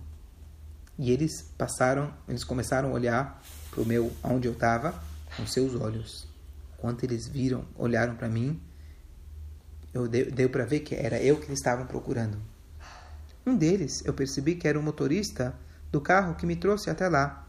E 0.98 1.12
eles 1.12 1.42
passaram, 1.57 2.12
eles 2.28 2.42
começaram 2.42 2.90
a 2.90 2.92
olhar 2.92 3.42
para 3.70 3.80
o 3.80 3.87
meu, 3.87 4.12
onde 4.22 4.48
eu 4.48 4.52
estava, 4.52 5.00
com 5.37 5.46
seus 5.46 5.74
olhos. 5.74 6.26
Quando 6.78 7.04
eles 7.04 7.28
viram, 7.28 7.64
olharam 7.76 8.16
para 8.16 8.28
mim, 8.28 8.61
eu 9.92 10.09
deu, 10.09 10.30
deu 10.30 10.50
para 10.50 10.64
ver 10.64 10.80
que 10.80 10.94
era 10.94 11.20
eu 11.20 11.37
que 11.37 11.46
eles 11.46 11.59
estavam 11.59 11.87
procurando. 11.87 12.37
Um 13.46 13.57
deles, 13.57 14.02
eu 14.04 14.12
percebi 14.12 14.57
que 14.57 14.66
era 14.66 14.78
o 14.78 14.83
motorista 14.83 15.54
do 15.94 16.00
carro 16.00 16.35
que 16.35 16.44
me 16.44 16.57
trouxe 16.57 16.90
até 16.90 17.09
lá. 17.09 17.46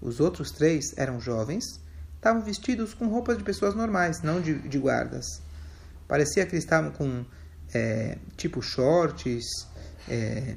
Os 0.00 0.18
outros 0.18 0.50
três 0.50 0.96
eram 0.96 1.20
jovens, 1.20 1.78
estavam 2.16 2.40
vestidos 2.40 2.94
com 2.94 3.06
roupas 3.06 3.36
de 3.36 3.44
pessoas 3.44 3.74
normais, 3.74 4.22
não 4.22 4.40
de, 4.40 4.66
de 4.66 4.78
guardas. 4.78 5.26
Parecia 6.08 6.46
que 6.46 6.54
eles 6.54 6.64
estavam 6.64 6.90
com 6.90 7.22
é, 7.74 8.16
tipo 8.34 8.62
shorts, 8.62 9.44
é, 10.08 10.56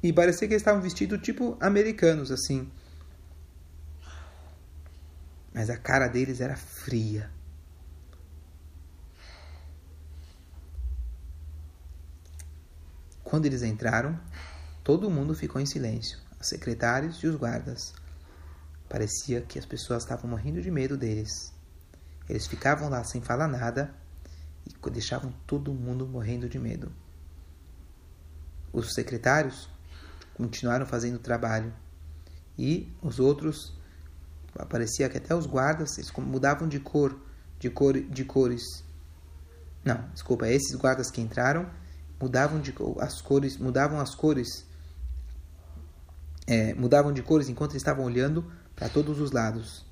e 0.00 0.12
parecia 0.12 0.46
que 0.46 0.54
eles 0.54 0.62
estavam 0.62 0.80
vestidos 0.80 1.20
tipo 1.20 1.56
americanos, 1.60 2.30
assim. 2.30 2.70
Mas 5.52 5.68
a 5.70 5.76
cara 5.76 6.06
deles 6.06 6.40
era 6.40 6.56
fria. 6.56 7.28
Quando 13.24 13.46
eles 13.46 13.64
entraram, 13.64 14.16
todo 14.86 15.10
mundo 15.10 15.34
ficou 15.34 15.60
em 15.60 15.66
silêncio, 15.66 16.16
os 16.40 16.46
secretários 16.46 17.16
e 17.16 17.26
os 17.26 17.34
guardas. 17.34 17.92
Parecia 18.88 19.40
que 19.40 19.58
as 19.58 19.66
pessoas 19.66 20.04
estavam 20.04 20.30
morrendo 20.30 20.62
de 20.62 20.70
medo 20.70 20.96
deles. 20.96 21.52
Eles 22.28 22.46
ficavam 22.46 22.88
lá 22.88 23.02
sem 23.02 23.20
falar 23.20 23.48
nada 23.48 23.92
e 24.64 24.90
deixavam 24.90 25.34
todo 25.44 25.74
mundo 25.74 26.06
morrendo 26.06 26.48
de 26.48 26.56
medo. 26.56 26.92
Os 28.72 28.94
secretários 28.94 29.68
continuaram 30.34 30.86
fazendo 30.86 31.16
o 31.16 31.18
trabalho 31.18 31.74
e 32.56 32.88
os 33.02 33.18
outros 33.18 33.76
parecia 34.68 35.08
que 35.08 35.18
até 35.18 35.34
os 35.34 35.46
guardas 35.46 35.98
eles 35.98 36.12
mudavam 36.12 36.68
de 36.68 36.78
cor, 36.78 37.18
de 37.58 37.68
cor, 37.70 38.00
de 38.00 38.24
cores. 38.24 38.84
Não, 39.84 40.08
desculpa, 40.10 40.46
esses 40.46 40.76
guardas 40.76 41.10
que 41.10 41.20
entraram 41.20 41.68
mudavam 42.20 42.60
de 42.60 42.72
as 43.00 43.20
cores, 43.20 43.56
mudavam 43.56 43.98
as 43.98 44.14
cores, 44.14 44.64
é, 46.46 46.72
mudavam 46.74 47.12
de 47.12 47.22
cores 47.22 47.48
enquanto 47.48 47.72
eles 47.72 47.82
estavam 47.82 48.04
olhando 48.04 48.50
para 48.74 48.88
todos 48.88 49.20
os 49.20 49.32
lados. 49.32 49.84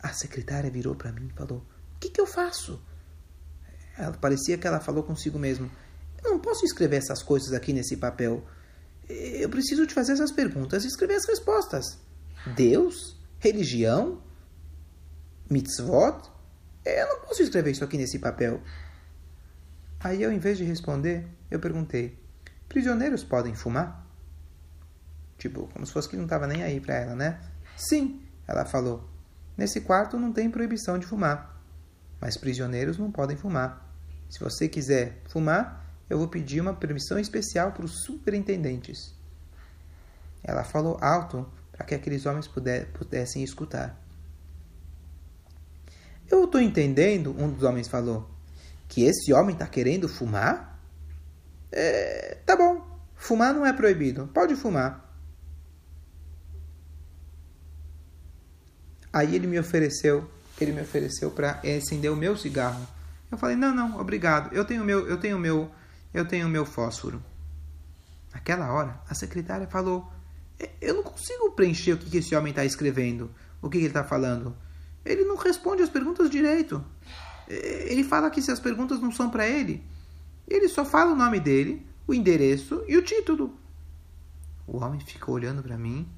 A 0.00 0.12
secretária 0.12 0.70
virou 0.70 0.94
para 0.94 1.12
mim 1.12 1.28
e 1.28 1.32
falou: 1.32 1.58
O 1.96 1.98
que, 1.98 2.10
que 2.10 2.20
eu 2.20 2.26
faço? 2.26 2.80
Ela, 3.96 4.12
parecia 4.12 4.58
que 4.58 4.66
ela 4.66 4.80
falou 4.80 5.02
consigo 5.02 5.38
mesmo: 5.38 5.70
Eu 6.22 6.32
não 6.32 6.38
posso 6.38 6.64
escrever 6.64 6.96
essas 6.96 7.22
coisas 7.22 7.52
aqui 7.52 7.72
nesse 7.72 7.96
papel. 7.96 8.44
Eu 9.08 9.48
preciso 9.50 9.86
te 9.86 9.92
fazer 9.92 10.12
essas 10.12 10.32
perguntas 10.32 10.84
e 10.84 10.88
escrever 10.88 11.16
as 11.16 11.26
respostas. 11.26 11.98
Deus? 12.54 13.18
Religião? 13.38 14.22
Mitzvot? 15.50 16.33
Eu 16.84 17.08
não 17.08 17.20
posso 17.20 17.42
escrever 17.42 17.70
isso 17.70 17.84
aqui 17.84 17.96
nesse 17.96 18.18
papel. 18.18 18.60
Aí 20.00 20.22
eu, 20.22 20.30
em 20.30 20.38
vez 20.38 20.58
de 20.58 20.64
responder, 20.64 21.26
eu 21.50 21.58
perguntei: 21.58 22.18
Prisioneiros 22.68 23.24
podem 23.24 23.54
fumar? 23.54 24.04
Tipo, 25.38 25.66
como 25.68 25.86
se 25.86 25.92
fosse 25.92 26.08
que 26.08 26.16
não 26.16 26.24
estava 26.24 26.46
nem 26.46 26.62
aí 26.62 26.80
para 26.80 26.94
ela, 26.94 27.14
né? 27.14 27.40
Sim, 27.76 28.22
ela 28.46 28.64
falou. 28.64 29.08
Nesse 29.56 29.80
quarto 29.80 30.18
não 30.18 30.32
tem 30.32 30.50
proibição 30.50 30.98
de 30.98 31.06
fumar, 31.06 31.60
mas 32.20 32.36
prisioneiros 32.36 32.98
não 32.98 33.10
podem 33.10 33.36
fumar. 33.36 33.94
Se 34.28 34.40
você 34.40 34.68
quiser 34.68 35.22
fumar, 35.28 35.84
eu 36.10 36.18
vou 36.18 36.28
pedir 36.28 36.60
uma 36.60 36.74
permissão 36.74 37.18
especial 37.18 37.72
para 37.72 37.84
os 37.84 38.02
superintendentes. 38.04 39.14
Ela 40.42 40.64
falou 40.64 40.98
alto 41.00 41.50
para 41.72 41.86
que 41.86 41.94
aqueles 41.94 42.26
homens 42.26 42.48
pudessem 42.48 43.42
escutar. 43.42 44.03
Eu 46.30 46.44
estou 46.44 46.60
entendendo, 46.60 47.34
um 47.38 47.50
dos 47.50 47.62
homens 47.62 47.88
falou, 47.88 48.30
que 48.88 49.04
esse 49.04 49.32
homem 49.32 49.54
está 49.54 49.66
querendo 49.66 50.08
fumar? 50.08 50.80
É, 51.70 52.38
tá 52.46 52.56
bom, 52.56 52.86
fumar 53.16 53.52
não 53.52 53.66
é 53.66 53.72
proibido, 53.72 54.28
pode 54.32 54.54
fumar. 54.54 55.04
Aí 59.12 59.36
ele 59.36 59.46
me 59.46 59.58
ofereceu, 59.58 60.28
ele 60.60 60.72
me 60.72 60.82
ofereceu 60.82 61.30
para 61.30 61.60
acender 61.60 62.10
o 62.10 62.16
meu 62.16 62.36
cigarro. 62.36 62.86
Eu 63.30 63.38
falei: 63.38 63.56
"Não, 63.56 63.74
não, 63.74 64.00
obrigado. 64.00 64.52
Eu 64.52 64.64
tenho 64.64 64.84
meu, 64.84 65.06
eu 65.08 65.16
tenho 65.18 65.38
meu, 65.38 65.70
eu 66.12 66.26
tenho 66.26 66.48
meu 66.48 66.66
fósforo." 66.66 67.22
Naquela 68.32 68.72
hora, 68.72 69.00
a 69.08 69.14
secretária 69.14 69.68
falou: 69.68 70.10
"Eu 70.80 70.94
não 70.94 71.02
consigo 71.04 71.52
preencher 71.52 71.92
o 71.92 71.98
que 71.98 72.18
esse 72.18 72.34
homem 72.34 72.50
está 72.50 72.64
escrevendo, 72.64 73.30
o 73.62 73.70
que 73.70 73.78
ele 73.78 73.86
está 73.86 74.02
falando. 74.02 74.56
Ele 75.04 75.24
não 75.24 75.36
responde 75.36 75.82
as 75.82 75.88
perguntas 75.88 76.30
direito. 76.30 76.84
Ele 77.48 78.04
fala 78.04 78.30
que 78.30 78.40
se 78.40 78.50
as 78.50 78.60
perguntas 78.60 79.00
não 79.00 79.12
são 79.12 79.30
para 79.30 79.46
ele, 79.46 79.84
ele 80.48 80.68
só 80.68 80.84
fala 80.84 81.12
o 81.12 81.16
nome 81.16 81.40
dele, 81.40 81.86
o 82.06 82.14
endereço 82.14 82.82
e 82.88 82.96
o 82.96 83.02
título." 83.02 83.58
O 84.66 84.78
homem 84.78 85.00
ficou 85.00 85.34
olhando 85.34 85.62
para 85.62 85.76
mim. 85.76 86.08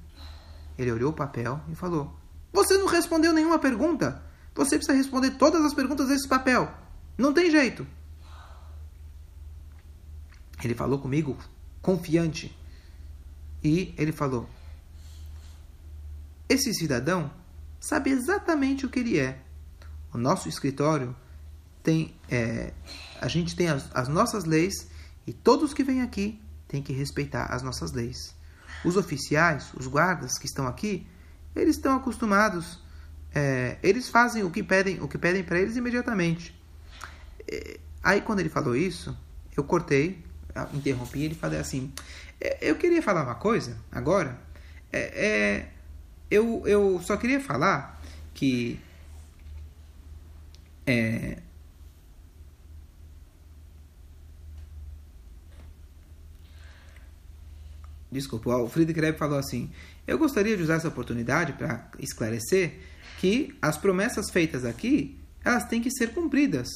Ele 0.77 0.91
olhou 0.91 1.11
o 1.11 1.15
papel 1.15 1.59
e 1.69 1.75
falou: 1.75 2.17
você 2.57 2.75
não 2.75 2.87
respondeu 2.87 3.33
nenhuma 3.33 3.59
pergunta. 3.59 4.19
Você 4.55 4.77
precisa 4.77 4.97
responder 4.97 5.37
todas 5.37 5.63
as 5.63 5.75
perguntas 5.75 6.07
desse 6.07 6.27
papel. 6.27 6.73
Não 7.15 7.31
tem 7.31 7.51
jeito. 7.51 7.85
Ele 10.63 10.73
falou 10.73 10.97
comigo 10.97 11.37
confiante. 11.83 12.57
E 13.63 13.93
ele 13.95 14.11
falou: 14.11 14.49
Esse 16.49 16.73
cidadão 16.73 17.29
sabe 17.79 18.09
exatamente 18.09 18.85
o 18.85 18.89
que 18.89 18.99
ele 18.99 19.19
é. 19.19 19.39
O 20.13 20.17
nosso 20.17 20.49
escritório 20.49 21.15
tem. 21.83 22.15
É, 22.29 22.73
a 23.21 23.27
gente 23.27 23.55
tem 23.55 23.69
as, 23.69 23.89
as 23.95 24.07
nossas 24.07 24.45
leis 24.45 24.89
e 25.25 25.33
todos 25.33 25.73
que 25.73 25.83
vêm 25.83 26.01
aqui 26.01 26.41
têm 26.67 26.81
que 26.81 26.93
respeitar 26.93 27.45
as 27.45 27.61
nossas 27.61 27.91
leis. 27.91 28.35
Os 28.83 28.95
oficiais, 28.95 29.71
os 29.73 29.87
guardas 29.87 30.37
que 30.37 30.45
estão 30.45 30.67
aqui, 30.67 31.07
eles 31.55 31.75
estão 31.75 31.95
acostumados, 31.95 32.79
é, 33.33 33.77
eles 33.81 34.09
fazem 34.09 34.43
o 34.43 34.51
que 34.51 34.61
pedem, 34.61 35.01
o 35.01 35.07
que 35.07 35.17
pedem 35.17 35.43
para 35.43 35.59
eles 35.59 35.75
imediatamente. 35.75 36.55
É, 37.49 37.79
aí 38.03 38.21
quando 38.21 38.39
ele 38.39 38.49
falou 38.49 38.75
isso, 38.75 39.17
eu 39.55 39.63
cortei, 39.63 40.23
interrompi 40.73 41.23
ele 41.23 41.35
falei 41.35 41.59
assim, 41.59 41.91
é, 42.39 42.57
eu 42.61 42.75
queria 42.75 43.01
falar 43.01 43.23
uma 43.23 43.35
coisa 43.35 43.77
agora. 43.91 44.39
É, 44.91 44.99
é, 44.99 45.71
eu, 46.29 46.63
eu 46.65 47.01
só 47.01 47.17
queria 47.17 47.39
falar 47.39 48.01
que 48.33 48.79
é, 50.85 51.41
Desculpa, 58.09 58.55
o 58.55 58.69
Friedrich 58.69 58.99
Rebbe 58.99 59.17
falou 59.17 59.37
assim: 59.37 59.69
Eu 60.07 60.17
gostaria 60.17 60.55
de 60.55 60.63
usar 60.63 60.75
essa 60.75 60.87
oportunidade 60.87 61.53
para 61.53 61.89
esclarecer 61.99 62.79
que 63.19 63.55
as 63.61 63.77
promessas 63.77 64.29
feitas 64.29 64.63
aqui 64.63 65.19
elas 65.43 65.65
têm 65.65 65.81
que 65.81 65.91
ser 65.91 66.13
cumpridas. 66.13 66.67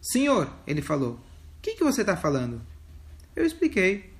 Senhor, 0.00 0.50
ele 0.66 0.80
falou, 0.80 1.14
o 1.14 1.20
que, 1.60 1.74
que 1.74 1.84
você 1.84 2.00
está 2.00 2.16
falando? 2.16 2.62
Eu 3.36 3.44
expliquei. 3.44 4.10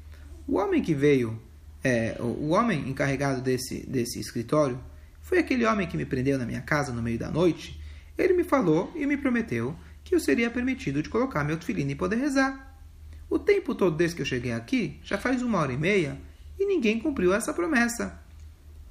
O 0.47 0.57
homem 0.57 0.83
que 0.83 0.95
veio, 0.95 1.41
é, 1.83 2.17
o 2.21 2.51
homem 2.51 2.89
encarregado 2.89 3.41
desse, 3.41 3.87
desse 3.87 4.19
escritório, 4.19 4.79
foi 5.21 5.39
aquele 5.39 5.65
homem 5.65 5.87
que 5.87 5.97
me 5.97 6.07
prendeu 6.07 6.39
na 6.39 6.47
minha 6.47 6.61
casa 6.61 6.93
no 6.93 7.03
meio 7.03 7.19
da 7.19 7.31
noite. 7.31 7.81
Ele 8.17 8.33
me 8.33 8.45
falou 8.45 8.93
e 8.97 9.07
me 9.07 9.17
prometeu 9.17 9.77
que 10.03 10.15
eu 10.15 10.21
seria 10.21 10.51
permitido 10.51 11.03
de 11.03 11.09
colocar 11.09 11.45
meu 11.45 11.59
tefilim 11.59 11.89
e 11.91 11.95
poder 11.95 12.17
rezar. 12.17 12.81
O 13.29 13.39
tempo 13.39 13.75
todo 13.75 13.97
desde 13.97 14.17
que 14.17 14.23
eu 14.23 14.27
cheguei 14.27 14.53
aqui, 14.53 14.99
já 15.05 15.19
faz 15.19 15.43
uma 15.43 15.59
hora 15.59 15.73
e 15.73 15.77
meia, 15.77 16.19
e 16.59 16.65
ninguém 16.65 16.99
cumpriu 16.99 17.33
essa 17.35 17.53
promessa. 17.53 18.21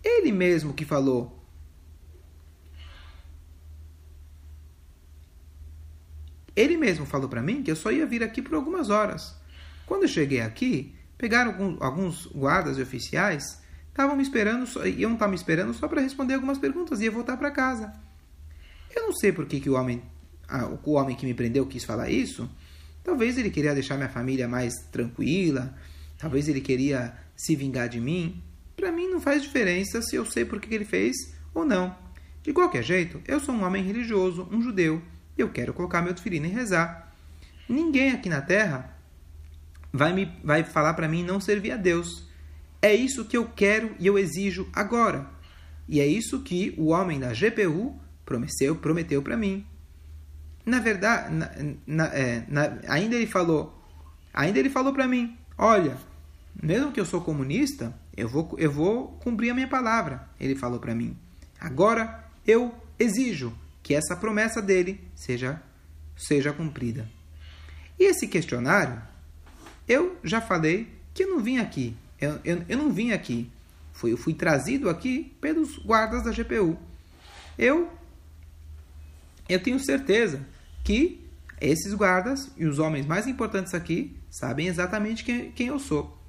Ele 0.04 0.32
mesmo 0.32 0.74
que 0.74 0.86
falou. 0.86 1.44
Ele 6.56 6.78
mesmo 6.78 7.06
falou 7.06 7.28
para 7.28 7.42
mim 7.42 7.62
que 7.62 7.70
eu 7.70 7.76
só 7.76 7.92
ia 7.92 8.06
vir 8.06 8.24
aqui 8.24 8.42
por 8.42 8.56
algumas 8.56 8.90
horas. 8.90 9.36
Quando 9.86 10.04
eu 10.04 10.08
cheguei 10.08 10.42
aqui, 10.42 10.96
pegaram 11.18 11.78
alguns 11.80 12.28
guardas 12.28 12.78
e 12.78 12.82
oficiais, 12.82 13.62
estavam 13.90 14.16
me 14.16 14.24
esperando, 14.24 14.68
iam 14.86 15.14
estar 15.14 15.28
me 15.28 15.36
esperando 15.36 15.74
só 15.74 15.88
para 15.88 16.02
responder 16.02 16.36
algumas 16.36 16.58
perguntas 16.58 17.00
e 17.00 17.06
ia 17.06 17.12
voltar 17.12 17.38
para 17.38 17.52
casa. 17.52 17.92
Eu 18.96 19.04
não 19.04 19.14
sei 19.14 19.32
por 19.32 19.46
que, 19.46 19.60
que 19.60 19.70
o 19.70 19.74
homem, 19.74 20.02
o 20.84 20.94
homem 20.94 21.16
que 21.16 21.26
me 21.26 21.34
prendeu 21.34 21.66
quis 21.66 21.84
falar 21.84 22.10
isso. 22.10 22.50
Talvez 23.04 23.38
ele 23.38 23.50
queria 23.50 23.74
deixar 23.74 23.96
minha 23.96 24.10
família 24.10 24.48
mais 24.48 24.74
tranquila, 24.92 25.76
talvez 26.18 26.48
ele 26.48 26.62
queria 26.62 27.18
se 27.36 27.56
vingar 27.56 27.90
de 27.90 28.00
mim. 28.00 28.44
Para 28.76 28.92
mim 28.92 29.08
não 29.08 29.20
faz 29.20 29.42
diferença 29.42 30.02
se 30.02 30.16
eu 30.16 30.26
sei 30.26 30.46
por 30.46 30.60
que 30.60 30.74
ele 30.74 30.86
fez 30.86 31.16
ou 31.54 31.66
não. 31.66 31.96
De 32.44 32.54
qualquer 32.54 32.84
jeito, 32.84 33.22
eu 33.28 33.40
sou 33.40 33.56
um 33.56 33.64
homem 33.64 33.84
religioso, 33.84 34.48
um 34.52 34.62
judeu, 34.62 35.02
e 35.38 35.42
eu 35.42 35.50
quero 35.50 35.74
colocar 35.74 36.02
meu 36.02 36.14
tefilino 36.14 36.46
e 36.46 36.50
rezar. 36.50 37.14
Ninguém 37.68 38.12
aqui 38.12 38.30
na 38.30 38.42
Terra 38.42 38.97
vai, 39.92 40.14
me, 40.14 40.32
vai 40.44 40.64
falar 40.64 40.94
para 40.94 41.08
mim 41.08 41.24
não 41.24 41.40
servir 41.40 41.72
a 41.72 41.78
Deus. 41.78 42.28
É 42.82 42.94
isso 42.94 43.26
que 43.26 43.38
eu 43.38 43.46
quero 43.46 43.96
e 44.00 44.08
eu 44.08 44.18
exijo 44.18 44.68
agora. 44.74 45.28
E 45.88 46.00
é 46.00 46.06
isso 46.06 46.42
que 46.42 46.74
o 46.78 46.88
homem 46.88 47.20
da 47.20 47.34
GPU 47.34 47.96
prometeu, 48.26 48.76
prometeu 48.76 49.22
para 49.22 49.38
mim. 49.38 49.66
Na 50.66 50.80
verdade, 50.80 51.34
na, 51.34 51.52
na, 51.86 52.06
é, 52.08 52.44
na, 52.48 52.78
ainda 52.88 53.16
ele 53.16 53.26
falou, 53.28 53.82
ainda 54.34 54.60
ele 54.60 54.70
falou 54.70 54.94
para 54.94 55.08
mim, 55.08 55.38
olha, 55.58 55.98
mesmo 56.62 56.92
que 56.92 57.00
eu 57.00 57.06
sou 57.06 57.22
comunista, 57.22 57.98
eu 58.16 58.28
vou, 58.28 58.54
eu 58.58 58.72
vou 58.72 59.08
cumprir 59.24 59.50
a 59.50 59.54
minha 59.54 59.68
palavra. 59.68 60.28
Ele 60.40 60.56
falou 60.56 60.80
para 60.80 60.94
mim. 60.94 61.18
Agora 61.60 62.26
eu 62.46 62.74
exijo 63.00 63.58
que 63.82 63.94
essa 63.94 64.16
promessa 64.16 64.62
dele 64.62 65.00
seja 65.16 65.62
seja 66.18 66.52
cumprida. 66.52 67.08
E 68.00 68.06
esse 68.06 68.28
questionário, 68.28 69.02
eu 69.88 70.18
já 70.24 70.42
falei 70.42 70.88
que 71.14 71.24
eu 71.24 71.30
não 71.30 71.40
vim 71.40 71.58
aqui. 71.58 71.96
Eu, 72.20 72.40
eu, 72.44 72.64
eu 72.68 72.78
não 72.78 72.92
vim 72.92 73.12
aqui. 73.12 73.50
Fui, 73.94 74.12
eu 74.12 74.18
fui 74.18 74.34
trazido 74.34 74.90
aqui 74.90 75.36
pelos 75.42 75.78
guardas 75.80 76.24
da 76.24 76.32
GPU. 76.32 76.78
Eu 77.58 77.92
eu 79.50 79.62
tenho 79.62 79.80
certeza 79.80 80.46
que 80.84 81.26
esses 81.60 81.94
guardas 81.94 82.52
e 82.58 82.66
os 82.66 82.80
homens 82.80 83.06
mais 83.06 83.28
importantes 83.28 83.74
aqui 83.74 84.16
sabem 84.30 84.68
exatamente 84.68 85.24
quem, 85.24 85.52
quem 85.52 85.68
eu 85.68 85.80
sou. 85.80 86.22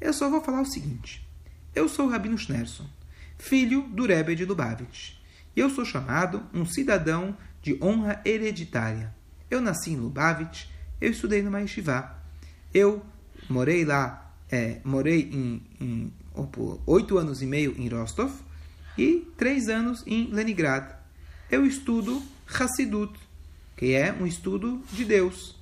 Eu 0.00 0.12
só 0.12 0.28
vou 0.28 0.42
falar 0.42 0.60
o 0.60 0.66
seguinte. 0.66 1.26
Eu 1.74 1.88
sou 1.88 2.06
o 2.06 2.10
Rabino 2.10 2.36
Schnerson, 2.36 2.86
filho 3.38 3.82
do 3.82 4.06
Rebbe 4.06 4.34
de 4.34 4.44
Lubavitch. 4.44 5.14
E 5.56 5.60
eu 5.60 5.70
sou 5.70 5.84
chamado 5.84 6.42
um 6.52 6.66
cidadão 6.66 7.36
de 7.62 7.78
honra 7.82 8.20
hereditária. 8.24 9.14
Eu 9.50 9.60
nasci 9.60 9.92
em 9.92 9.96
Lubavitch, 9.96 10.66
eu 11.00 11.10
estudei 11.10 11.42
no 11.42 11.56
Yeshiva. 11.56 12.23
Eu 12.74 13.06
morei 13.48 13.84
lá, 13.84 14.34
é, 14.50 14.80
morei 14.84 15.30
em, 15.32 15.62
em 15.80 16.12
oito 16.84 17.16
anos 17.16 17.40
e 17.40 17.46
meio 17.46 17.72
em 17.78 17.88
Rostov 17.88 18.32
e 18.98 19.32
três 19.36 19.68
anos 19.68 20.02
em 20.06 20.26
Leningrad. 20.32 20.92
Eu 21.48 21.64
estudo 21.64 22.20
Hassidut, 22.48 23.16
que 23.76 23.94
é 23.94 24.12
um 24.12 24.26
estudo 24.26 24.82
de 24.92 25.04
Deus, 25.04 25.56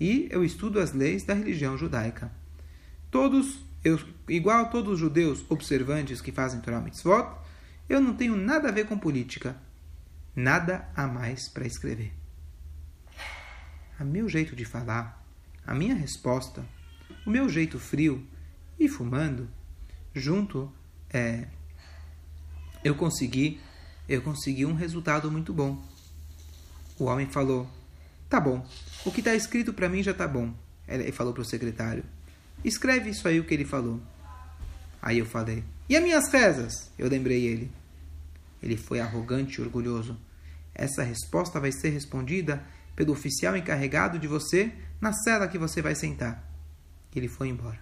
e 0.00 0.26
eu 0.30 0.42
estudo 0.42 0.80
as 0.80 0.92
leis 0.92 1.22
da 1.24 1.34
religião 1.34 1.76
judaica. 1.76 2.32
Todos, 3.10 3.62
eu, 3.84 4.00
igual 4.26 4.70
todos 4.70 4.94
os 4.94 4.98
judeus 4.98 5.44
observantes 5.50 6.22
que 6.22 6.32
fazem 6.32 6.60
Torah 6.60 6.80
Mitzvot, 6.80 7.28
eu 7.88 8.00
não 8.00 8.14
tenho 8.14 8.36
nada 8.36 8.70
a 8.70 8.72
ver 8.72 8.86
com 8.86 8.98
política, 8.98 9.54
nada 10.34 10.88
a 10.96 11.06
mais 11.06 11.46
para 11.46 11.66
escrever. 11.66 12.12
A 13.98 14.04
meu 14.04 14.28
jeito 14.28 14.56
de 14.56 14.64
falar, 14.64 15.23
a 15.66 15.74
minha 15.74 15.94
resposta, 15.94 16.64
o 17.26 17.30
meu 17.30 17.48
jeito 17.48 17.78
frio 17.78 18.26
e 18.78 18.88
fumando, 18.88 19.48
junto, 20.14 20.70
é, 21.10 21.46
eu 22.82 22.94
consegui, 22.94 23.60
eu 24.08 24.20
consegui 24.20 24.66
um 24.66 24.74
resultado 24.74 25.30
muito 25.30 25.52
bom. 25.52 25.82
O 26.98 27.04
homem 27.04 27.26
falou: 27.26 27.68
Tá 28.28 28.38
bom, 28.38 28.66
o 29.04 29.10
que 29.10 29.20
está 29.20 29.34
escrito 29.34 29.72
para 29.72 29.88
mim 29.88 30.02
já 30.02 30.10
está 30.10 30.28
bom. 30.28 30.54
Ele 30.86 31.10
falou 31.12 31.32
para 31.32 31.42
o 31.42 31.46
secretário: 31.46 32.04
Escreve 32.64 33.10
isso 33.10 33.26
aí 33.26 33.40
o 33.40 33.44
que 33.44 33.54
ele 33.54 33.64
falou. 33.64 34.00
Aí 35.00 35.18
eu 35.18 35.26
falei: 35.26 35.64
E 35.88 35.96
as 35.96 36.02
minhas 36.02 36.30
rezas? 36.30 36.90
Eu 36.98 37.08
lembrei 37.08 37.46
ele. 37.46 37.70
Ele 38.62 38.76
foi 38.76 39.00
arrogante 39.00 39.60
e 39.60 39.62
orgulhoso. 39.62 40.18
Essa 40.74 41.02
resposta 41.02 41.60
vai 41.60 41.70
ser 41.72 41.90
respondida 41.90 42.64
pelo 42.96 43.12
oficial 43.12 43.56
encarregado 43.56 44.18
de 44.18 44.26
você 44.26 44.72
na 45.04 45.12
cela 45.12 45.46
que 45.46 45.58
você 45.58 45.82
vai 45.82 45.94
sentar. 45.94 46.42
Ele 47.14 47.28
foi 47.28 47.48
embora. 47.48 47.78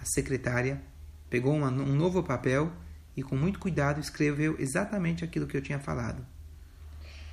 A 0.00 0.04
secretária 0.04 0.82
pegou 1.30 1.54
uma, 1.54 1.68
um 1.68 1.94
novo 1.94 2.24
papel 2.24 2.72
e, 3.16 3.22
com 3.22 3.36
muito 3.36 3.60
cuidado, 3.60 4.00
escreveu 4.00 4.56
exatamente 4.58 5.22
aquilo 5.24 5.46
que 5.46 5.56
eu 5.56 5.62
tinha 5.62 5.78
falado. 5.78 6.26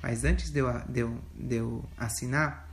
Mas 0.00 0.22
antes 0.22 0.52
de 0.52 0.60
eu, 0.60 0.72
de, 0.88 1.00
eu, 1.00 1.20
de 1.34 1.56
eu 1.56 1.84
assinar, 1.98 2.70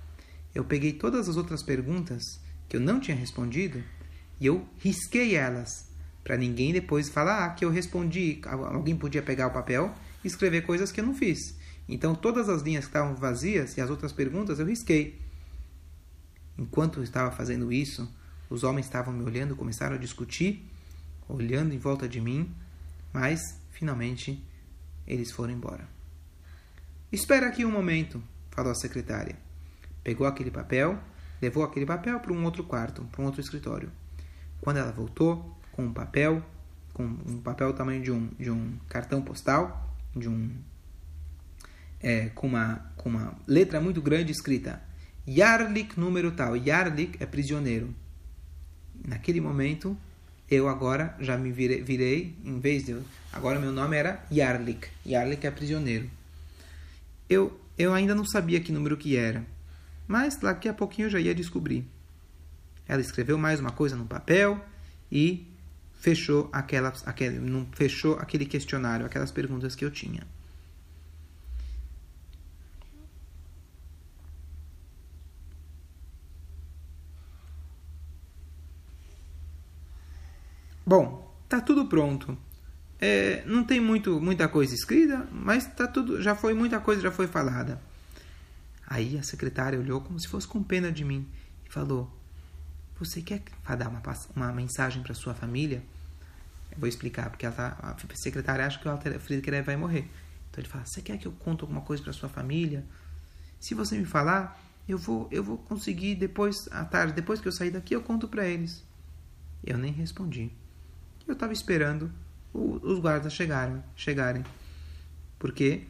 eu 0.53 0.63
peguei 0.63 0.93
todas 0.93 1.27
as 1.27 1.36
outras 1.36 1.63
perguntas 1.63 2.23
que 2.69 2.77
eu 2.77 2.80
não 2.80 2.99
tinha 2.99 3.17
respondido 3.17 3.84
e 4.39 4.45
eu 4.45 4.69
risquei 4.77 5.36
elas 5.36 5.89
para 6.23 6.38
ninguém 6.38 6.71
depois 6.71 7.10
falar 7.10 7.56
que 7.56 7.65
eu 7.65 7.71
respondi. 7.71 8.39
Alguém 8.45 8.95
podia 8.95 9.23
pegar 9.23 9.47
o 9.47 9.51
papel 9.51 9.95
e 10.23 10.27
escrever 10.27 10.62
coisas 10.62 10.91
que 10.91 11.01
eu 11.01 11.06
não 11.06 11.15
fiz. 11.15 11.39
Então 11.88 12.13
todas 12.13 12.50
as 12.50 12.62
linhas 12.62 12.86
que 12.86 12.89
estavam 12.89 13.15
vazias 13.15 13.78
e 13.78 13.82
as 13.82 13.89
outras 13.89 14.12
perguntas 14.12 14.60
eu 14.60 14.65
risquei. 14.65 15.21
Enquanto 16.58 17.00
eu 17.00 17.04
estava 17.04 17.32
fazendo 17.32 17.71
isso, 17.71 18.12
os 18.50 18.63
homens 18.63 18.86
estavam 18.86 19.13
me 19.13 19.23
olhando, 19.23 19.56
começaram 19.56 19.95
a 19.95 20.00
discutir, 20.00 20.67
olhando 21.30 21.73
em 21.73 21.78
volta 21.78 22.08
de 22.08 22.19
mim, 22.19 22.54
mas 23.13 23.39
finalmente 23.71 24.43
eles 25.06 25.32
foram 25.32 25.54
embora. 25.54 25.88
Espera 27.12 27.47
aqui 27.47 27.63
um 27.63 27.71
momento, 27.71 28.21
falou 28.52 28.71
a 28.71 28.76
secretária. 28.76 29.38
Pegou 30.04 30.28
aquele 30.28 30.52
papel, 30.52 31.00
levou 31.41 31.63
aquele 31.63 31.86
papel 31.86 32.19
para 32.19 32.34
um 32.34 32.43
outro 32.43 32.63
quarto, 32.63 33.04
para 33.12 33.21
um 33.21 33.26
outro 33.26 33.39
escritório. 33.39 33.91
Quando 34.60 34.78
ela 34.78 34.91
voltou, 34.91 35.58
com 35.71 35.86
um 35.86 35.93
papel, 35.93 36.43
com 36.93 37.04
um 37.04 37.39
papel 37.39 37.71
do 37.71 37.78
tamanho 37.78 38.02
de 38.02 38.12
um, 38.12 38.28
de 38.39 38.50
um 38.50 38.78
cartão 38.89 39.21
postal, 39.21 39.95
de 40.15 40.28
um 40.28 40.52
é, 42.01 42.29
com, 42.29 42.47
uma, 42.47 42.91
com 42.95 43.10
uma 43.10 43.36
letra 43.47 43.81
muito 43.81 44.01
grande 44.01 44.31
escrita 44.31 44.81
Yarlik 45.27 45.99
número 45.99 46.31
tal. 46.31 46.55
Yarlik 46.55 47.21
é 47.21 47.25
prisioneiro. 47.25 47.93
Naquele 49.05 49.41
momento, 49.41 49.97
eu 50.49 50.69
agora 50.69 51.15
já 51.19 51.38
me 51.38 51.51
virei, 51.51 51.81
virei 51.81 52.36
em 52.45 52.60
vez 52.60 52.86
de. 52.86 52.97
Agora 53.33 53.60
meu 53.60 53.73
nome 53.73 53.97
era 53.97 54.23
Yarlik. 54.31 54.88
Yarlik 55.05 55.45
é 55.45 55.51
prisioneiro. 55.51 56.10
Eu, 57.29 57.60
eu 57.77 57.93
ainda 57.93 58.15
não 58.15 58.25
sabia 58.25 58.62
que 58.62 58.71
número 58.71 58.95
que 58.95 59.17
era, 59.17 59.45
mas 60.07 60.38
daqui 60.38 60.69
a 60.69 60.73
pouquinho 60.73 61.07
eu 61.07 61.12
já 61.12 61.19
ia 61.19 61.36
descobrir. 61.36 61.86
Ela 62.88 63.01
escreveu 63.01 63.38
mais 63.38 63.60
uma 63.60 63.71
coisa 63.71 63.97
no 63.97 64.05
papel 64.05 64.63
e 65.12 65.45
fechou, 65.99 66.49
aquela, 66.53 66.93
aquele, 67.05 67.67
fechou 67.73 68.13
aquele 68.13 68.45
questionário, 68.45 69.05
aquelas 69.05 69.29
perguntas 69.29 69.75
que 69.75 69.83
eu 69.83 69.91
tinha. 69.91 70.25
Bom, 80.88 81.38
tá 81.50 81.60
tudo 81.60 81.86
pronto. 81.88 82.38
É, 82.97 83.43
não 83.45 83.65
tem 83.65 83.78
muito, 83.78 84.21
muita 84.21 84.47
coisa 84.47 84.73
escrita, 84.73 85.28
mas 85.34 85.67
tá 85.67 85.86
tudo, 85.86 86.21
já 86.21 86.34
foi 86.34 86.54
muita 86.54 86.80
coisa 86.80 87.02
já 87.02 87.12
foi 87.12 87.28
falada. 87.28 87.78
Aí 88.88 89.17
a 89.17 89.21
secretária 89.21 89.78
olhou 89.78 90.00
como 90.00 90.17
se 90.17 90.30
fosse 90.30 90.47
com 90.47 90.63
pena 90.63 90.89
de 90.89 91.04
mim 91.04 91.28
e 91.65 91.69
falou: 91.69 92.10
"Você 92.97 93.21
quer 93.21 93.43
dar 93.78 93.89
uma, 93.89 94.02
uma 94.34 94.54
mensagem 94.54 95.04
para 95.04 95.13
sua 95.13 95.34
família?" 95.34 95.84
Eu 96.71 96.78
vou 96.78 96.88
explicar 96.88 97.30
porque 97.32 97.45
tá, 97.52 97.78
a 97.82 98.15
secretária 98.15 98.65
acha 98.65 98.80
que 98.80 98.88
o 98.88 99.19
Friedrich 99.19 99.62
vai 99.63 99.76
morrer. 99.76 100.10
Então 100.50 100.62
ele 100.62 100.69
fala: 100.69 100.86
"Você 100.86 101.02
quer 101.02 101.17
que 101.17 101.28
eu 101.28 101.34
conte 101.34 101.63
alguma 101.63 101.82
coisa 101.82 102.02
para 102.02 102.13
sua 102.13 102.30
família? 102.30 102.86
Se 103.60 103.73
você 103.73 103.97
me 103.97 104.06
falar, 104.06 104.58
eu 104.88 104.97
vou 104.97 105.28
eu 105.34 105.43
vou 105.43 105.58
conseguir 105.58 106.15
depois 106.15 106.56
à 106.71 106.86
tarde, 106.86 107.12
depois 107.12 107.41
que 107.41 107.47
eu 107.50 107.52
sair 107.52 107.71
daqui, 107.71 107.93
eu 107.93 108.02
conto 108.02 108.26
para 108.26 108.47
eles." 108.47 108.86
Eu 109.65 109.78
nem 109.78 109.91
respondi. 109.91 110.50
Eu 111.27 111.33
estava 111.33 111.53
esperando 111.53 112.11
os 112.53 112.99
guardas 112.99 113.33
chegaram, 113.33 113.83
chegarem. 113.95 114.43
Porque 115.37 115.83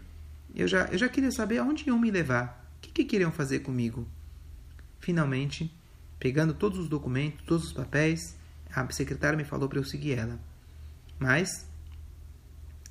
eu 0.56 0.67
já, 0.67 0.86
eu 0.86 0.97
já 0.97 1.08
queria 1.08 1.32
saber 1.32 1.60
aonde 1.60 1.88
iam 1.88 2.00
me 2.00 2.12
levar. 2.12 2.65
O 2.78 2.82
que, 2.82 2.91
que 2.91 3.06
queriam 3.06 3.32
fazer 3.32 3.60
comigo? 3.60 4.08
Finalmente, 5.00 5.71
pegando 6.19 6.54
todos 6.54 6.80
os 6.80 6.89
documentos, 6.89 7.45
todos 7.45 7.67
os 7.67 7.73
papéis, 7.73 8.36
a 8.73 8.91
secretária 8.91 9.38
me 9.38 9.43
falou 9.43 9.69
para 9.69 9.80
eu 9.80 9.84
seguir 9.84 10.13
ela. 10.13 10.39
Mas 11.19 11.67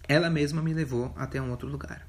ela 0.09 0.31
mesma 0.31 0.63
me 0.63 0.73
levou 0.73 1.13
até 1.17 1.41
um 1.41 1.51
outro 1.51 1.69
lugar. 1.69 2.06